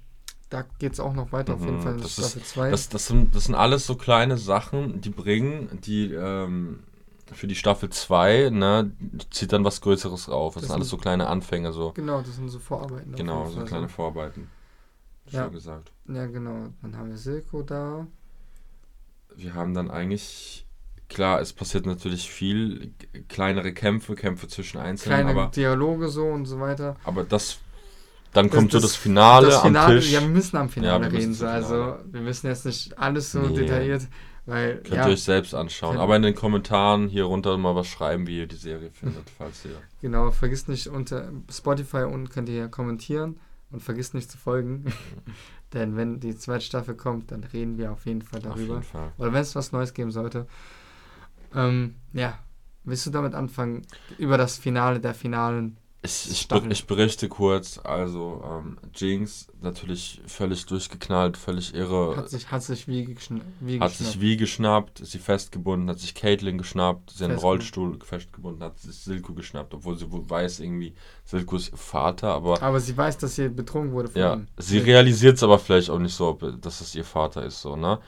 [0.50, 2.72] Da geht es auch noch weiter, auf jeden Mhm, Fall das Staffel 2.
[2.72, 6.84] Das, das, sind, das sind alles so kleine Sachen, die bringen, die ähm,
[7.32, 8.92] für die Staffel 2, ne,
[9.30, 10.54] zieht dann was Größeres auf.
[10.56, 11.92] Das, Das sind alles so kleine Anfänge, so.
[11.94, 13.14] Genau, das sind so Vorarbeiten.
[13.16, 14.50] Genau, so kleine Vorarbeiten.
[15.30, 15.44] Ja.
[15.46, 15.92] Schon gesagt.
[16.08, 16.68] Ja, genau.
[16.82, 18.06] Dann haben wir Silko da.
[19.36, 20.66] Wir haben dann eigentlich,
[21.08, 22.92] klar, es passiert natürlich viel,
[23.30, 26.98] kleinere Kämpfe, Kämpfe zwischen Einzelnen, Kleine aber, Dialoge so und so weiter.
[27.06, 27.60] aber das,
[28.34, 30.12] dann Das- kommt so das- Finale, das Finale, am Tisch.
[30.12, 31.46] ja, wir müssen am Finale Ja, müssen reden.
[31.48, 32.06] Also, Finale.
[32.12, 33.56] wir müssen jetzt nicht alles so Nee.
[33.56, 34.02] detailliert,
[34.52, 35.98] weil, Könnt ja, ihr euch selbst anschauen.
[35.98, 39.66] Aber in den Kommentaren hier runter mal was schreiben, wie ihr die Serie findet, falls
[39.66, 39.82] ihr.
[40.02, 43.40] genau, vergisst nicht unter Spotify unten könnt ihr ja kommentieren
[43.72, 44.86] und vergisst nicht zu folgen.
[45.74, 48.74] Denn wenn die zweite Staffel kommt, dann reden wir auf jeden Fall darüber.
[48.74, 49.14] jeden Fall.
[49.18, 50.46] Oder wenn es was Neues geben sollte.
[51.56, 52.38] Ähm, ja,
[52.84, 53.84] willst du damit anfangen,
[54.18, 55.78] über das Finale der Finalen?
[56.04, 56.72] Ich, ich, Staffel.
[56.72, 62.88] ich berichte kurz, also ähm, Jinx natürlich völlig durchgeknallt, völlig irre, Hat sich, hat sich
[62.88, 63.98] wie, geschn wie hat geschnappt.
[63.98, 67.40] sich wie geschnappt, ist sie festgebunden, hat sich Caitlyn geschnappt, sie hat einen.
[67.40, 72.30] Rollstuhl festgebunden, hat sich Silko geschnappt, obwohl sie wohl weiß irgendwie, Silko ist ihr Vater,
[72.34, 74.48] aber Aber sie weiß, dass sie betrogen wurde von ja, ihm.
[74.58, 78.00] sie realisiert es aber vielleicht auch nicht so, dass es ihr Vater ist, so, ne?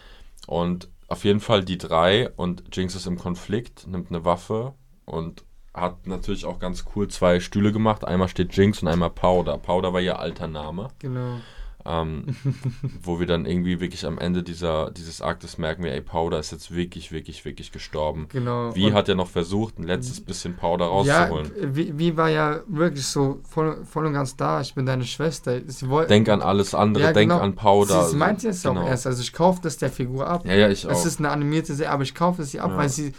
[0.47, 4.73] Und auf jeden Fall die drei und Jinx ist im Konflikt, nimmt eine Waffe
[5.06, 8.05] und hat natürlich auch ganz cool zwei Stühle gemacht.
[8.05, 9.57] Einmal steht Jinx und einmal Powder.
[9.57, 10.89] Powder war ihr alter Name.
[10.99, 11.38] Genau.
[11.86, 12.27] Ähm,
[13.03, 16.51] wo wir dann irgendwie wirklich am Ende dieser, dieses Aktes merken wir, ey, Powder ist
[16.51, 18.27] jetzt wirklich, wirklich, wirklich gestorben.
[18.29, 18.73] Genau.
[18.73, 21.51] Wie hat er noch versucht, ein letztes bisschen Powder ja, rauszuholen?
[21.75, 24.62] wie, wie war ja wirklich so voll, voll und ganz da.
[24.62, 25.59] Ich bin deine Schwester.
[25.65, 26.07] Sie wollte.
[26.09, 27.43] Denk an alles andere, Ja, denk genau.
[27.43, 28.03] an Powder.
[28.05, 28.83] Sie, sie meinte es genau.
[28.83, 29.05] auch erst.
[29.05, 30.45] Also ich kaufe das der Figur ab.
[30.45, 30.91] Ja, ja, ich auch.
[30.91, 32.77] Es ist eine animierte Serie, aber ich kaufe es sie ab, Ja.
[32.77, 33.12] weil sie,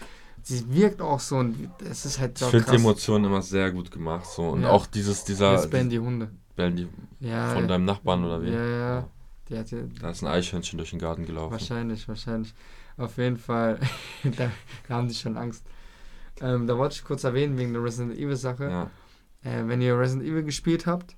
[0.45, 2.77] sie wirkt auch so und es ist halt ich so finde die.
[2.77, 4.27] Emotionen immer sehr gut gemacht.
[4.27, 4.51] So.
[4.51, 4.71] Und Ja.
[4.71, 5.55] auch dieses, dieser.
[5.55, 6.31] Jetzt bellen die Hunde.
[6.55, 6.89] Bellen die
[7.21, 8.51] Ja, von deinem Nachbarn oder wie?
[8.51, 9.09] ja, ja.
[9.49, 11.53] Die hat ja, Da ist ein Eichhörnchen durch den Garten gelaufen.
[11.53, 12.55] wahrscheinlich, wahrscheinlich.
[12.97, 13.79] Auf jeden Fall,
[14.25, 14.51] da,
[14.89, 15.65] da haben die schon Angst.
[16.41, 18.65] Ähm, da wollte ich kurz erwähnen, wegen der Resident Evil Sache.
[18.71, 18.91] Ja.
[19.43, 21.17] Äh, wenn ihr Resident Evil gespielt habt,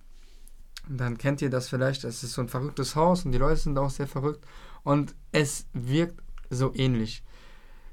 [0.89, 2.05] dann kennt ihr das vielleicht.
[2.05, 4.45] Es ist so ein verrücktes Haus und die Leute sind auch sehr verrückt.
[4.83, 7.23] Und es wirkt so ähnlich.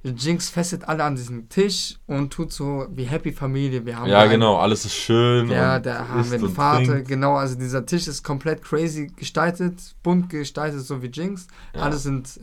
[0.04, 3.86] Jinx fesselt alle an diesen Tisch und tut so wie Happy Familie.
[3.86, 5.50] Wir haben Ja, einen- genau, alles ist schön.
[5.50, 7.08] Ja, da haben wir den Vater, trinkt.
[7.08, 11.48] genau, also dieser Tisch ist komplett crazy gestaltet, bunt gestaltet, so wie Jinx.
[11.74, 11.84] Ja.
[11.84, 12.38] Alle sind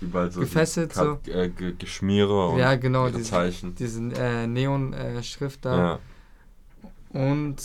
[0.00, 3.74] Überall so gefesselt, die Kat- äh, Ge- Geschmiere und ja genau, diese, Zeichen.
[3.76, 5.76] diese äh, Neon-Schrift da.
[5.78, 7.20] Ja.
[7.20, 7.56] Und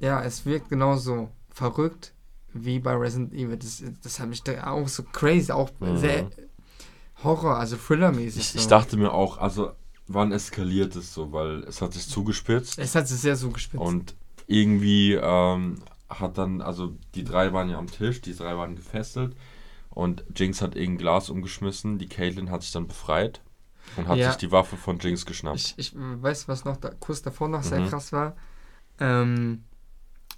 [0.00, 2.12] ja, es wirkt genauso verrückt
[2.52, 3.56] wie bei Resident Evil.
[3.56, 5.96] Das, das hat mich da auch so crazy, auch Mhm.
[5.96, 6.26] sehr
[7.24, 8.40] Horror, also Thriller-mäßig.
[8.40, 8.58] Ich, so.
[8.58, 9.72] ich dachte mir auch, also
[10.06, 13.82] wann eskaliert es so, weil es hat sich zugespitzt Es hat sich sehr zugespitzt.
[13.82, 14.14] und
[14.46, 19.36] irgendwie ähm, hat dann, also die drei waren ja am Tisch, die drei waren gefesselt
[19.90, 23.42] und Jinx hat irgendein Glas umgeschmissen, die Caitlyn hat sich dann befreit
[23.96, 24.28] und hat Ja.
[24.28, 25.56] sich die Waffe von Jinx geschnappt.
[25.58, 27.88] Ich, ich weiß, was noch da, kurz davor noch sehr Mhm.
[27.88, 28.36] krass war.
[29.00, 29.64] Ähm,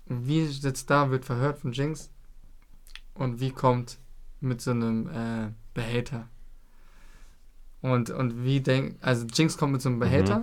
[0.06, 2.10] wie sitzt da, wird verhört von Jinx
[3.14, 3.98] und wie kommt
[4.40, 6.28] mit so einem äh, Behälter.
[7.82, 10.00] Und, und wie denkt, also Jinx kommt mit so einem Mhm.
[10.00, 10.42] Behälter,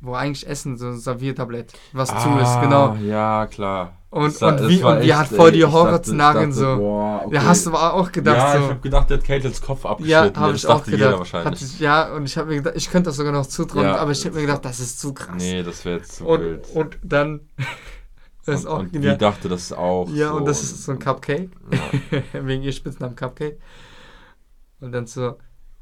[0.00, 2.90] wo eigentlich Essen, so ein Serviertablett, was zu ist, genau.
[2.90, 3.96] Ah, Ja, klar.
[4.12, 6.76] Und, Das und, wie, und die hat voll die Horrorszenarien so.
[6.78, 7.34] Boah, okay.
[7.36, 8.58] Ja, hast du aber auch gedacht ja, so.
[8.64, 10.40] ich habe gedacht, der hat Caitlins Kopf Ja, abgeschnitten.
[10.40, 11.18] habe das ich auch gedacht.
[11.18, 11.62] wahrscheinlich.
[11.62, 13.96] Ich, ja, und ich habe mir gedacht, ich könnte das sogar noch zutrauen, Ja.
[13.98, 15.36] aber ich habe mir gedacht, das ist zu krass.
[15.38, 16.68] Nee, das wäre jetzt zu und, wild.
[16.74, 17.40] und dann,
[18.46, 19.12] das ist und, auch und genial.
[19.14, 20.08] die dachte das auch.
[20.10, 22.22] Ja, so und das ist so ein Cupcake, Ja.
[22.46, 23.58] wegen ihr Spitznamen Cupcake.
[24.80, 25.36] Und dann so,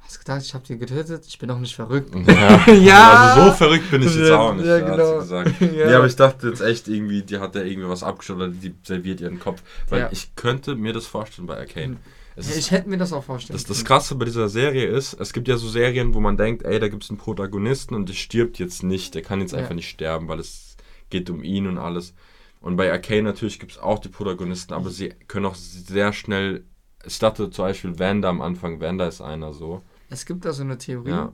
[0.08, 1.26] hast du gedacht, ich habe die getötet?
[1.28, 2.14] Ich bin doch nicht verrückt.
[2.26, 3.12] Ja, Ja.
[3.34, 5.18] Also so verrückt bin ich jetzt auch nicht, ja, hat sie genau.
[5.18, 5.54] gesagt.
[5.60, 5.86] Ja.
[5.86, 8.74] Nee, aber ich dachte jetzt echt irgendwie, die hat da irgendwie was abgeschaut oder die
[8.82, 9.62] serviert ihren Kopf.
[9.90, 10.08] Weil Ja.
[10.10, 11.98] ich könnte mir das vorstellen bei Arcane.
[12.36, 13.84] Ja, ist, ich hätte mir das auch vorstellen das, das.
[13.84, 16.88] Krasse bei dieser Serie ist, es gibt ja so Serien, wo man denkt, ey, da
[16.88, 19.58] gibt es einen Protagonisten und der stirbt jetzt nicht, der kann jetzt Ja.
[19.58, 20.76] einfach nicht sterben, weil es
[21.10, 22.14] geht um ihn und alles.
[22.60, 26.64] Und bei Arcane natürlich gibt es auch die Protagonisten, aber sie können auch sehr schnell.
[27.06, 29.82] Ich dachte zum Beispiel Wanda am Anfang, Wanda ist einer so.
[30.08, 31.32] Es gibt da so eine Theorie, Ja.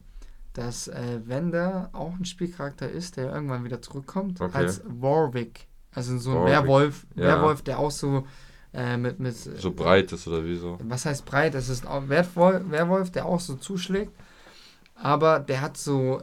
[0.52, 4.56] dass äh, Wanda auch ein Spielcharakter ist, der irgendwann wieder zurückkommt, Okay.
[4.56, 5.68] als Warwick.
[5.92, 6.50] Also so ein Warwick.
[6.52, 7.22] Werwolf, Ja.
[7.24, 8.26] Werwolf, der auch so
[8.72, 10.78] äh, mit, mit So breit ist oder wie so.
[10.82, 11.54] was heißt breit?
[11.54, 14.12] Es ist ein Werwolf, Werwolf, der auch so zuschlägt,
[14.96, 16.20] aber der hat so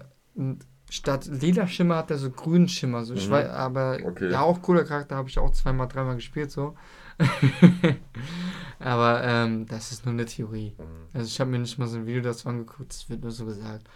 [0.90, 3.32] statt lila Schimmer hat er so grünen Schimmer, so Mhm.
[3.34, 4.30] aber Okay.
[4.30, 6.76] ja auch cooler Charakter, habe ich auch zweimal, dreimal gespielt so.
[8.84, 10.74] aber ähm, das ist nur eine Theorie.
[11.13, 13.46] Also ich habe mir nicht mal so ein Video dazu angeguckt, es wird nur so
[13.46, 13.88] gesagt.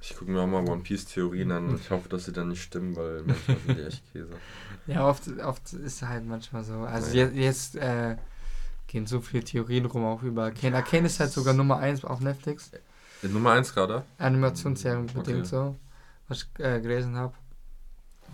[0.00, 2.48] Ich gucke mir auch mal One Piece Theorien an und ich hoffe, dass sie dann
[2.48, 4.30] nicht stimmen, weil manchmal sind die echt Käse.
[4.86, 6.80] Ja, oft, oft ist es halt manchmal so.
[6.80, 7.24] Also Ja.
[7.26, 8.16] jetzt, jetzt äh,
[8.86, 10.76] gehen so viele Theorien rum, auch über Arcane.
[10.76, 12.70] Arcane ist halt sogar Nummer 1 auf Netflix.
[13.22, 14.04] Äh, Nummer 1 gerade?
[14.18, 15.44] Animationsserien bedingt Okay.
[15.44, 15.76] so,
[16.28, 17.34] was ich äh, gelesen habe.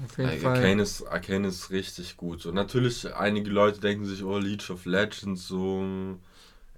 [0.05, 0.57] Auf jeden Fall.
[0.57, 2.43] Arcane ist, Arcane ist richtig gut.
[2.43, 5.85] So, natürlich, einige Leute denken sich, oh, League of Legends, so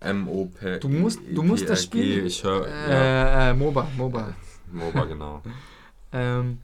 [0.01, 0.81] M-O-P.
[0.81, 2.27] Du musst, du musst das Spiel.
[2.27, 4.35] Ich höre, äh, ja, äh, MOBA, MOBA.
[4.73, 5.43] MOBA, genau.
[6.17, 6.59] Ähm,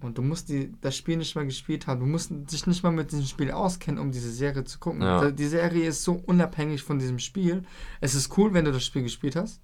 [0.00, 2.00] und du musst die, das Spiel nicht mal gespielt haben.
[2.00, 5.00] Du musst dich nicht mal mit diesem Spiel auskennen, um diese Serie zu gucken.
[5.00, 5.30] Ja.
[5.30, 7.64] Die Serie ist so unabhängig von diesem Spiel.
[8.00, 9.60] Es ist cool, wenn du das Spiel gespielt hast.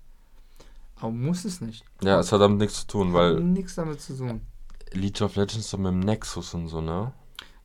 [0.97, 1.85] Aber muss es nicht.
[2.03, 4.41] Ja, es hat damit nichts zu tun, Hat weil nichts damit zu tun.
[4.97, 7.13] League of Legends so mit dem Nexus und so, ne?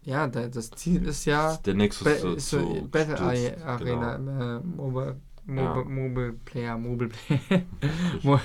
[0.03, 4.15] Ja, da, das Ziel ist ja Der Nexus Be zu, ist so Battle stützen, Arena,
[4.17, 4.57] Genau.
[4.57, 5.15] äh, Mobile,
[5.47, 5.75] Ja.
[5.83, 7.61] Mobile, Player, Mobile Player,
[8.23, 8.35] Mo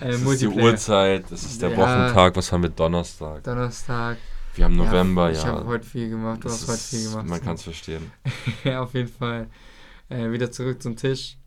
[0.00, 0.46] äh, Es ist die.
[0.48, 1.76] Uhrzeit, es ist der Ja.
[1.76, 3.42] Wochentag, was haben wir Donnerstag?
[3.44, 4.16] Donnerstag.
[4.54, 5.48] Wir haben November, Ich ja.
[5.48, 7.26] habe heute viel gemacht, du Das hast heute viel gemacht.
[7.28, 8.10] Man kann es verstehen.
[8.64, 9.48] ja, auf jeden Fall.
[10.10, 11.38] Äh, wieder zurück zum Tisch.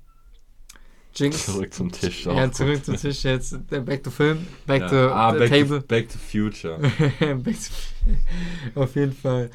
[1.15, 1.45] Jinx.
[1.45, 2.25] Zurück zum Tisch.
[2.25, 3.53] Ja, zurück zum Tisch jetzt.
[3.71, 4.45] äh, Back to Film.
[4.65, 4.89] Back Ja.
[4.89, 5.79] to ah, the back Table.
[5.79, 6.77] To, back to Future.
[7.19, 7.55] Back
[8.75, 9.49] to Auf jeden Fall.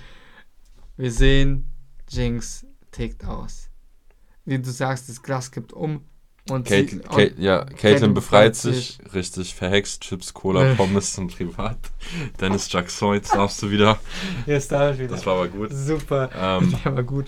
[0.97, 1.67] Wir sehen,
[2.09, 3.69] Jinx tickt aus.
[4.45, 6.05] Wie du sagst, das Glas kippt um.
[6.49, 10.75] Und Kate, sie, Kate, ja, Caitlin befreit sich, richtig, verhext, Chips, Cola.
[10.77, 11.79] Pommes zum Privat.
[12.41, 14.01] Dennis Jackson, jetzt darfst du wieder.
[14.47, 15.09] Jetzt da wieder.
[15.09, 15.71] Das war aber gut.
[15.73, 16.31] Super.
[16.35, 17.27] Ähm, Der war gut.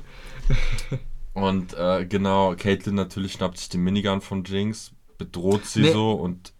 [1.35, 5.93] Und äh, genau, Caitlin natürlich schnappt sich die Minigun von Jinx, bedroht sie Nee.
[5.93, 6.53] so und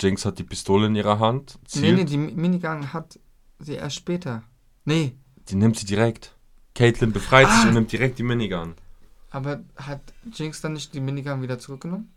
[0.00, 3.18] Jinx hat die Pistole in ihrer Hand, Nee, zielt, nee, die Mi- Minigun hat
[3.58, 4.42] sie erst später.
[4.84, 5.14] Nee,
[5.48, 6.34] die nimmt sie direkt.
[6.74, 7.68] Caitlin befreit sich Ah.
[7.68, 8.74] und nimmt direkt die Minigun.
[9.30, 10.00] aber hat
[10.32, 12.12] Jinx dann nicht die Minigun wieder zurückgenommen?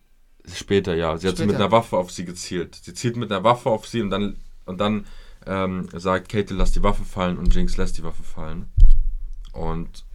[0.53, 1.15] Später, ja.
[1.17, 1.47] Sie hat Später.
[1.47, 2.75] mit einer Waffe auf sie gezielt.
[2.75, 4.35] Sie zielt mit einer Waffe auf sie und dann,
[4.65, 5.05] und dann
[5.45, 8.65] ähm, sagt Kate, lass die Waffe fallen und Jinx lässt die Waffe fallen.
[9.53, 10.05] Und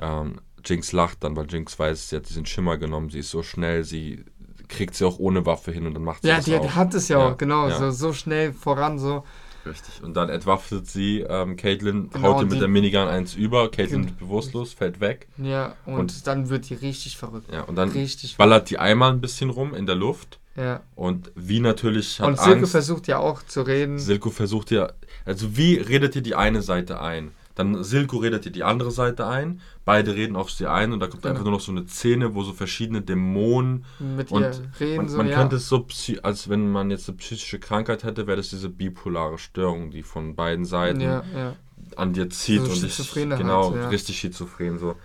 [0.00, 3.42] ähm, Jinx lacht dann, weil Jinx weiß, sie hat diesen Schimmer genommen, sie ist so
[3.42, 4.24] schnell, sie
[4.68, 6.74] kriegt sie auch ohne Waffe hin und dann macht sie Ja, das die, auch.
[6.74, 7.78] hat es ja, Ja, auch, genau, ja.
[7.78, 9.24] So, so schnell voran, so.
[9.66, 10.02] Richtig.
[10.02, 14.02] Und dann entwaffnet sie ähm, Caitlin, Genau, haut ihr mit der Minigun eins über, Caitlin
[14.02, 15.26] Gen- wird bewusstlos, fällt weg.
[15.38, 17.50] Ja, und, Und- dann wird die richtig verrückt.
[17.52, 20.38] Ja, und dann Richtig ballert die einmal ein bisschen rum in der Luft.
[20.56, 20.82] Ja.
[20.94, 22.72] Und wie natürlich hat Und Silke Angst.
[22.72, 23.98] versucht ja auch zu reden.
[23.98, 24.92] Silko versucht ja,
[25.24, 27.32] also wie redet ihr die eine Seite ein?
[27.54, 31.06] Dann Silko redet ihr die andere Seite ein, beide reden auf sie ein und da
[31.06, 31.32] kommt Genau.
[31.32, 35.08] einfach nur noch so eine Szene, wo so verschiedene Dämonen mit und ihr reden, man,
[35.08, 35.36] so, man ja.
[35.36, 35.86] könnte es so,
[36.22, 40.34] als wenn man jetzt eine psychische Krankheit hätte, wäre das diese bipolare Störung, die von
[40.34, 41.54] beiden Seiten ja, ja.
[41.96, 44.96] an dir zieht So und dich genau halt, richtig schizophren so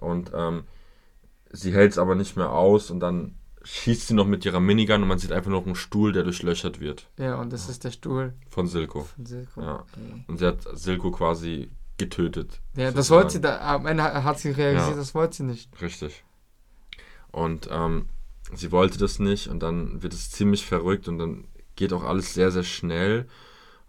[0.00, 0.64] und ähm,
[1.52, 5.02] sie hält es aber nicht mehr aus und dann schießt sie noch mit ihrer Minigun
[5.02, 7.90] und man sieht einfach noch einen Stuhl, der durchlöchert wird Ja, und das ist der
[7.90, 9.02] Stuhl von Silko.
[9.02, 9.60] von Silko.
[9.60, 9.84] Ja.
[10.28, 11.68] Und sie hat Silko quasi
[12.00, 12.60] getötet.
[12.74, 13.16] Ja, das sozusagen.
[13.22, 14.96] wollte sie, da, am Ende hat sie realisiert, Ja.
[14.96, 15.70] das wollte sie nicht.
[15.80, 16.24] Richtig.
[17.30, 18.06] Und ähm,
[18.54, 21.44] sie wollte das nicht und dann wird es ziemlich verrückt und dann
[21.76, 23.28] geht auch alles sehr, sehr schnell.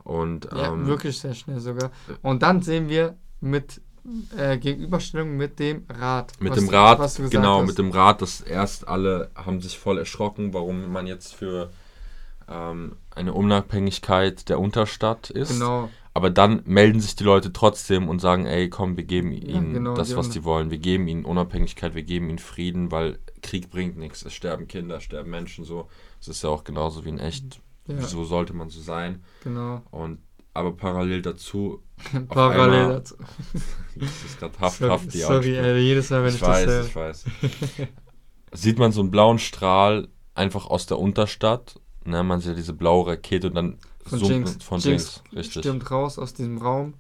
[0.04, 1.92] Und Ja, ähm, wirklich sehr schnell sogar.
[2.22, 3.82] Und dann sehen wir mit
[4.36, 6.34] äh, Gegenüberstellung mit dem Rad.
[6.40, 7.68] mit was dem du- Rad, was du gesagt genau, hast.
[7.68, 11.72] mit dem Rad, das erst alle haben sich voll erschrocken, warum man jetzt für
[12.50, 15.50] ähm, eine Unabhängigkeit der Unterstadt ist.
[15.54, 15.90] Genau.
[16.14, 19.94] Aber dann melden sich die Leute trotzdem und sagen, ey, komm, wir geben ihnen genau,
[19.96, 20.70] das, was die wollen.
[20.70, 24.26] Wir geben ihnen Unabhängigkeit, wir geben ihnen Frieden, weil Krieg bringt nichts.
[24.26, 25.88] Es sterben Kinder, es sterben Menschen so.
[26.20, 27.62] Es ist ja auch genauso wie in echt.
[27.88, 29.24] Ja, Wieso sollte man so sein?
[29.44, 29.82] genau.
[29.92, 30.20] Und
[30.54, 31.82] aber parallel dazu,
[32.28, 33.16] Parallel einmal- dazu.
[33.96, 36.66] das ist gerade haft, Sorry, haft die sorry ey, jedes Mal, wenn ich, ich weiß,
[36.66, 37.04] das ich höre.
[37.08, 37.26] weiß.
[38.54, 41.80] Sieht man so einen blauen Strahl einfach aus der Unterstadt.
[42.04, 44.58] Ne, man sieht ja diese blaue Rakete und dann Von zoomt Jinx.
[44.64, 46.94] von Jinx Jinx, stürmt raus aus diesem Raum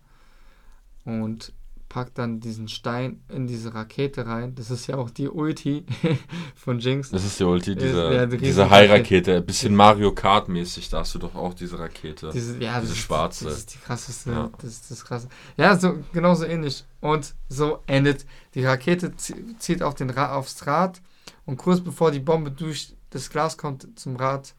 [1.06, 1.54] und
[1.89, 4.56] packt dann diesen Stein in diese Rakete rein.
[4.56, 5.86] Das ist ja auch die Ulti
[6.56, 7.10] von Jinx.
[7.10, 8.70] Das ist die Ulti, Ist- diese, ja, die diese.
[8.70, 9.36] High-Rakete.
[9.36, 12.30] Ein bisschen Mario Kart-mäßig, da hast du doch auch diese Rakete.
[12.34, 13.45] Diese, ja, Diese das ist- schwarze.
[13.45, 14.32] Das ist die krasseste.
[14.32, 14.49] Ja.
[14.62, 15.28] Das ist das krasse.
[15.58, 16.86] Ja, so, genauso ähnlich.
[17.02, 18.26] Und so endet.
[18.56, 21.02] Die Rakete zie- zieht auf den Ra aufs Rad
[21.45, 24.54] und kurz bevor die Bombe durch das Glas kommt zum Rad.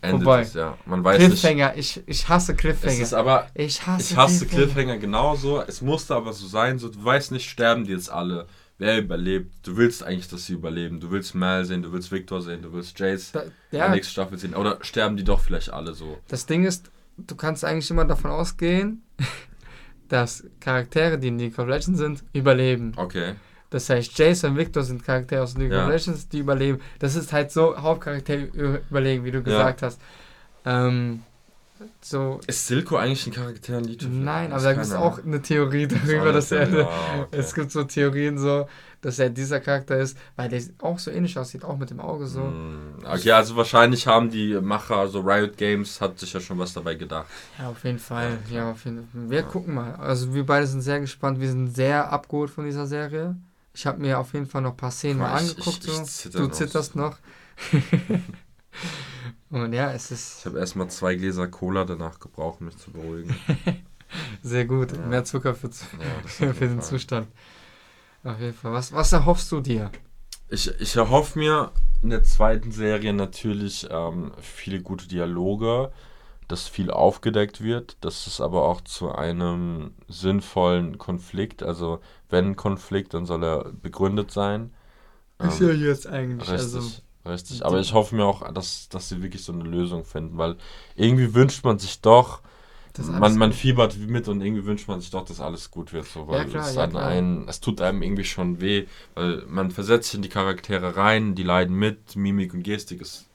[0.00, 0.40] Endet vorbei.
[0.42, 0.78] es, ja.
[0.86, 1.40] Man weiß nicht.
[1.40, 1.76] Cliffhanger.
[1.76, 3.00] Ich, ich hasse Es Cliffhanger.
[3.02, 5.60] ist aber, ich hasse ich hasse Cliffhanger genauso.
[5.62, 8.46] Es musste aber so sein, so, du weißt nicht, sterben die jetzt alle.
[8.80, 9.52] Wer überlebt?
[9.64, 11.00] Du willst eigentlich, dass sie überleben.
[11.00, 13.88] Du willst Mal sehen, du willst Victor sehen, du willst Jace Da, in der ja,
[13.88, 14.54] nächsten Staffel sehen.
[14.54, 16.18] Oder sterben die doch vielleicht alle so?
[16.28, 19.02] das Ding ist, du kannst eigentlich immer davon ausgehen,
[20.08, 22.92] dass Charaktere, die in League of Legends sind, überleben.
[22.94, 23.34] Okay.
[23.70, 25.84] Das heißt, Jace und Victor sind Charaktere aus League Ja.
[25.84, 26.80] of Legends, die überleben.
[27.00, 30.00] Das ist halt so Hauptcharaktere ü- überlegen, wie du gesagt hast.
[30.64, 31.22] Ähm,
[32.00, 35.40] so, Ist Silko eigentlich ein Charakter in League nein, aber da gibt es auch eine
[35.40, 36.66] Theorie darüber, dass er.
[36.88, 37.36] Ah, okay.
[37.38, 38.66] Es gibt so Theorien so,
[39.00, 42.26] dass er dieser Charakter ist, weil der auch so ähnlich aussieht, auch mit dem Auge
[42.26, 42.42] so.
[42.42, 46.72] Hm, Okay, also wahrscheinlich haben die Macher, also Riot Games, hat sich ja schon was
[46.72, 47.26] dabei gedacht.
[47.60, 48.38] Ja, auf jeden Fall.
[48.50, 49.30] Ja, Ja, auf jeden Fall.
[49.30, 49.46] Wir Ja.
[49.46, 49.94] gucken mal.
[49.96, 51.38] Also wir beide sind sehr gespannt.
[51.40, 53.36] Wir sind sehr abgeholt von dieser Serie.
[53.78, 55.84] Ich habe mir auf jeden Fall noch ein paar Szenen mal ich- angeguckt.
[55.84, 56.02] ich- ich so.
[56.04, 57.16] zitter du zitterst noch.
[59.50, 62.90] Und ja, es ist Ich habe erstmal zwei Gläser Cola danach gebraucht, um mich zu
[62.90, 63.36] beruhigen.
[64.42, 64.90] sehr gut.
[64.96, 65.06] Ja.
[65.06, 66.82] Mehr Zucker für, Ja, für den.
[66.82, 67.28] Zustand.
[68.24, 68.72] Auf jeden Fall.
[68.72, 69.92] Was, was erhoffst du dir?
[70.48, 71.70] Ich, ich erhoffe mir
[72.02, 75.92] in der zweiten Serie natürlich ähm, viele gute Dialoge,
[76.48, 82.56] dass viel aufgedeckt wird, dass es aber auch zu einem sinnvollen Konflikt, also wenn ein
[82.56, 84.72] Konflikt, dann soll er begründet sein.
[85.40, 86.48] Ist Ähm, ja jetzt eigentlich.
[86.48, 86.92] Richtig, Also,
[87.26, 87.64] richtig.
[87.64, 90.56] Aber ich hoffe mir auch, dass, dass sie wirklich so eine Lösung finden, weil
[90.96, 92.42] irgendwie wünscht man sich doch,
[92.98, 96.06] man, man fiebert mit und irgendwie wünscht man sich doch, dass alles gut wird.
[96.06, 99.70] So, weil Ja, klar, es, ja, einen, es tut einem irgendwie schon weh, weil man
[99.70, 103.26] versetzt sich in die Charaktere rein, die leiden mit, Mimik und Gestik ist,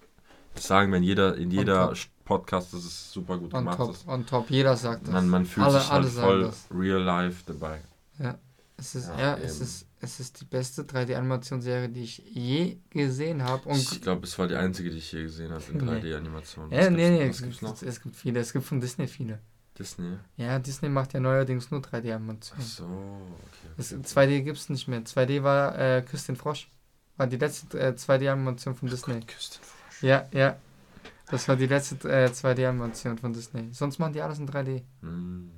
[0.56, 1.98] das sagen wir in jeder, in jeder top.
[2.26, 4.08] Podcast, dass es super gut on gemacht top, ist.
[4.08, 4.50] on top.
[4.50, 5.14] Jeder sagt das.
[5.14, 6.66] Man, man fühlt alle, sich alle halt voll das.
[6.74, 7.82] real life dabei.
[8.78, 13.44] Es ist, Ja, ja, es ist, es ist die beste 3D-Animationsserie, die ich je gesehen
[13.44, 13.70] habe.
[13.72, 15.92] Ich glaube, es war die einzige, die ich je gesehen habe in Nee.
[16.00, 16.72] 3D-Animationen.
[16.72, 17.82] Ja, nee, nee, es gibt, noch?
[17.82, 18.40] es gibt viele.
[18.40, 19.40] Es gibt von Disney viele.
[19.78, 20.18] Disney.
[20.38, 22.64] Ja, Disney macht ja neuerdings nur Ach 3D-Animationen.
[22.66, 23.74] so, okay.
[23.78, 25.04] Es- 2D gibt es nicht mehr.
[25.04, 26.70] 2D war äh, Küss den Frosch.
[27.18, 29.20] War die letzte äh, 2D-Animation von Disney.
[29.22, 30.04] Küss den Frosch.
[30.04, 30.58] Ja, ja.
[31.34, 33.70] Das war die letzte äh, 2D-Animation von Disney.
[33.72, 34.84] Sonst machen die alles in 3D.
[35.02, 35.50] Hm.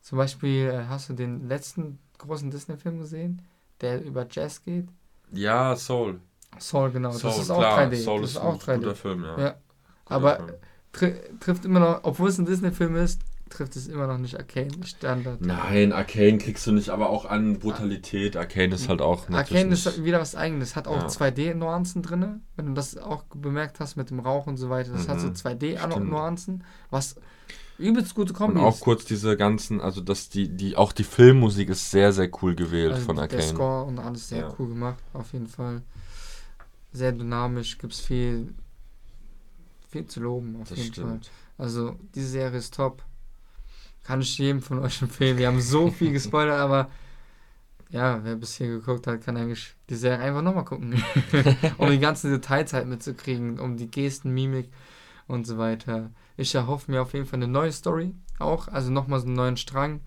[0.00, 3.40] Zum Beispiel, äh, hast du den letzten großen Disney-Film gesehen,
[3.80, 4.88] der über Jazz geht?
[5.30, 6.18] Ja, Soul.
[6.58, 7.12] Soul, genau.
[7.12, 7.78] Soul, das ist auch klar.
[7.78, 8.02] 3D.
[8.02, 8.76] Soul das ist ist ein auch 3D.
[8.78, 9.38] guter Film, ja.
[9.38, 9.50] Ja.
[10.04, 10.50] Guter Aber Film.
[10.90, 13.20] tri trifft immer noch, obwohl es ein Disney-Film ist,
[13.50, 15.40] trifft es immer noch nicht Arcane Standard.
[15.40, 18.36] Nein, Arcane kriegst du nicht, aber auch an Brutalität.
[18.36, 21.06] Arcane ist halt auch Arcane ist wieder was eigenes, hat auch Ja.
[21.08, 24.92] 2D-Nuancen drin, wenn du das auch bemerkt hast mit dem Rauch und so weiter.
[24.92, 25.34] Das hat so Mhm.
[25.34, 27.16] 2D-Nuancen, was
[27.78, 28.62] Übelst gute Und Kombis.
[28.62, 32.54] auch kurz diese ganzen, also dass die, die, auch die Filmmusik ist sehr, sehr cool
[32.54, 33.42] gewählt Also von Der Arcane.
[33.42, 34.54] Score und alles sehr Ja.
[34.58, 35.82] cool gemacht, auf jeden Fall.
[36.92, 38.52] Sehr dynamisch, gibt's viel,
[39.88, 41.04] viel zu loben, auf Das jeden Fall.
[41.04, 41.30] stimmt.
[41.56, 43.02] Also, diese Serie ist top.
[44.02, 45.38] Kann ich jedem von euch empfehlen.
[45.38, 46.90] Wir haben so viel gespoilert, aber
[47.90, 51.02] ja, wer bis hier geguckt hat, kann eigentlich die Serie einfach nochmal gucken.
[51.78, 54.70] um die ganzen Details halt mitzukriegen, um die Gesten, Mimik
[55.26, 56.10] und so weiter.
[56.36, 59.56] Ich erhoffe mir auf jeden Fall eine neue Story auch, also nochmal so einen neuen
[59.56, 60.00] Strang,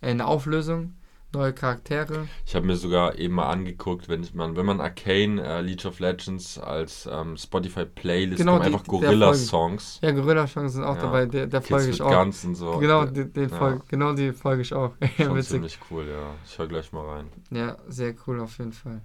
[0.00, 0.94] eine Auflösung,
[1.36, 2.26] neue Charaktere.
[2.44, 5.98] Ich habe mir sogar eben mal angeguckt, wenn man, wenn man Arcane äh, League of
[6.00, 9.34] Legends als ähm, Spotify Playlist Genau, kommt, die- einfach Gorilla.
[9.34, 9.98] Songs.
[10.02, 11.02] Ja, Gorilla-Chancen sind auch Ja.
[11.02, 12.22] dabei, der, der folge ich auch.
[12.22, 12.78] Und so.
[12.78, 13.56] Genau, den, den ja.
[13.56, 14.92] Folge, genau die folge ich auch.
[15.16, 16.34] Schon ziemlich cool, ja.
[16.44, 17.26] Ich höre gleich mal rein.
[17.50, 19.02] Ja, sehr cool auf jeden Fall.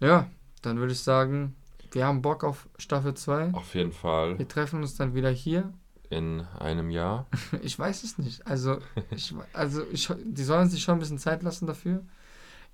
[0.00, 0.26] Ja,
[0.62, 1.56] dann würde ich sagen,
[1.92, 3.50] wir haben Bock auf Staffel 2.
[3.52, 5.72] Auf jeden Fall Wir treffen uns dann wieder hier.
[6.10, 7.26] In einem Jahr.
[7.62, 8.46] Ich weiß es nicht.
[8.46, 8.78] Also,
[9.10, 12.04] ich, also ich, die sollen sich schon ein bisschen Zeit lassen dafür,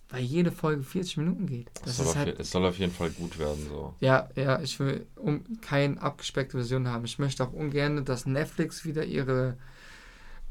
[0.09, 1.71] weil jede Folge 40 Minuten geht.
[1.77, 2.41] Es Das soll, auf, je- halt.
[2.41, 3.95] es soll auf jeden Fall gut werden, so.
[4.01, 7.05] Ja, ja, ich will um keine abgespeckte Version haben.
[7.05, 9.57] Ich möchte auch ungern, dass Netflix wieder ihre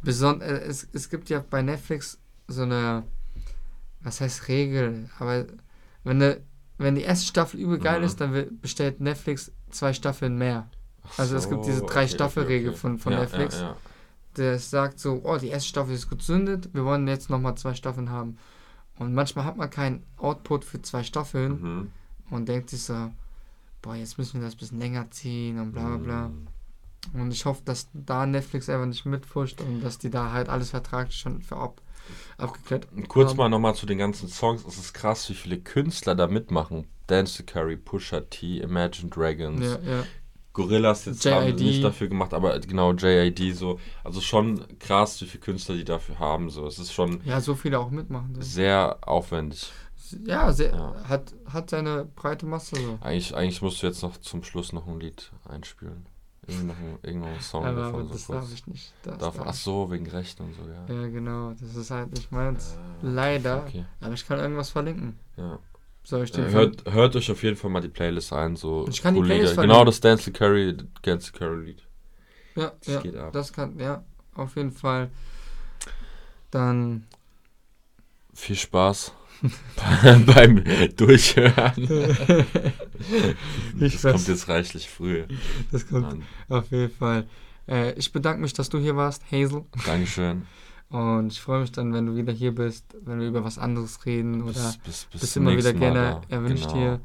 [0.02, 3.04] beson äh, es, es gibt ja bei Netflix so eine
[4.02, 5.46] was heißt Regel, aber
[6.04, 6.42] wenn ne,
[6.78, 8.06] wenn die erste Staffel übel geil Mhm.
[8.06, 10.70] ist, dann bestellt Netflix zwei Staffeln mehr.
[11.18, 12.78] Also es gibt diese so, drei okay, Staffelregel okay, okay.
[12.80, 13.56] von- von ja, Netflix.
[13.56, 13.78] Ja, ja.
[14.38, 18.10] Der sagt so, oh, die erste Staffel ist gezündet, wir wollen jetzt nochmal zwei Staffeln
[18.10, 18.38] haben.
[18.97, 21.91] Und manchmal hat man keinen Output für zwei Staffeln Mhm.
[22.32, 23.12] und denkt sich so,
[23.82, 26.28] boah, jetzt müssen wir das ein bisschen länger ziehen und bla bla bla.
[26.30, 26.47] Mhm.
[27.22, 30.72] Und ich hoffe, dass da Netflix einfach nicht mitfuscht und dass die da halt alles
[30.72, 31.82] vertraglich schon für ab,
[32.38, 33.38] abgeklärt Kurz haben.
[33.38, 34.66] mal nochmal zu den ganzen Songs.
[34.68, 36.88] Es ist krass, wie viele Künstler da mitmachen.
[37.08, 40.03] Dance to Carry, Pusha T, Imagine Dragons, Ja, ja.
[40.56, 41.60] Gorillas jetzt haben JID.
[41.60, 43.80] sie nicht dafür gemacht, aber genau JID so.
[44.03, 46.49] Also schon krass, wie viele Künstler die dafür haben.
[46.49, 48.34] So, es ist schon ja, so viele auch mitmachen.
[48.36, 48.41] So.
[48.41, 49.72] sehr aufwendig.
[50.26, 50.95] Ja, sehr, Ja.
[51.10, 52.97] Hat, hat seine breite Masse so.
[53.01, 56.06] Eigentlich, eigentlich musst du jetzt noch zum Schluss noch ein Lied einspielen.
[56.47, 58.53] Irgend noch ein, irgend noch ein Song aber davon das so darf kurz.
[58.53, 58.93] ich nicht.
[59.03, 61.01] Das Darf, darf ach so, wegen Rechten und so, ja.
[61.01, 61.53] Ja, genau.
[61.60, 62.78] Das ist halt nicht meins.
[62.78, 63.64] Ah, Leider.
[63.68, 65.18] Okay, Aber ich kann irgendwas verlinken.
[65.38, 65.60] ja.
[66.06, 68.86] Soll ich dir Äh, hört, hört euch auf jeden Fall mal die Playlist ein, so
[68.88, 69.58] Ich kann die coole Playlist.
[69.58, 71.84] Genau das Dance the Carry, Dance the Carry Lied.
[72.56, 73.01] Ja, Das ja.
[73.01, 73.34] geht ab.
[73.34, 74.03] Das kann, ja,
[74.36, 75.10] auf jeden Fall.
[76.51, 77.06] Dann.
[78.36, 79.14] Viel Spaß
[80.28, 80.64] beim
[80.95, 81.74] Durchhören.
[83.80, 85.24] das kommt jetzt reichlich früh.
[85.72, 86.24] Das kommt Mann.
[86.49, 87.28] auf jeden Fall.
[87.68, 89.66] Äh, ich bedanke mich, dass du hier warst, Hazel.
[89.86, 90.45] Dankeschön.
[90.90, 94.06] Und ich freue mich dann, wenn du wieder hier bist, wenn wir über was anderes
[94.06, 96.76] reden oder Bis, bis, bis bist immer wieder gerne erwünscht Genau.
[96.78, 97.00] hier.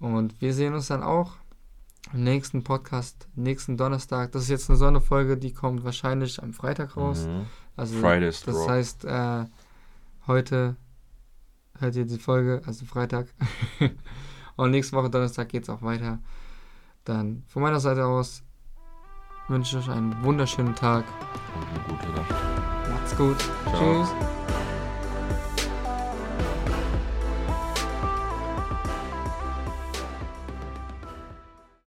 [0.00, 1.32] Und wir sehen uns dann auch
[2.14, 4.32] im nächsten Podcast, nächsten Donnerstag.
[4.32, 7.26] Das ist jetzt eine Sonderfolge, die kommt wahrscheinlich am Freitag raus.
[7.26, 7.46] Mhm.
[7.76, 8.68] Also Friday's das Drop.
[8.70, 9.44] heißt, äh,
[10.26, 10.76] heute
[11.78, 13.28] hört ihr die Folge, also Freitag.
[14.56, 16.18] Und nächste Woche Donnerstag geht es auch weiter.
[17.04, 18.42] Dann von meiner Seite aus
[19.48, 21.04] wünsche ich euch einen wunderschönen Tag.
[21.54, 22.49] Und eine gute Nacht.
[23.10, 23.38] Macht's gut.
[23.70, 24.04] Ciao.
[24.04, 24.39] Tschüss.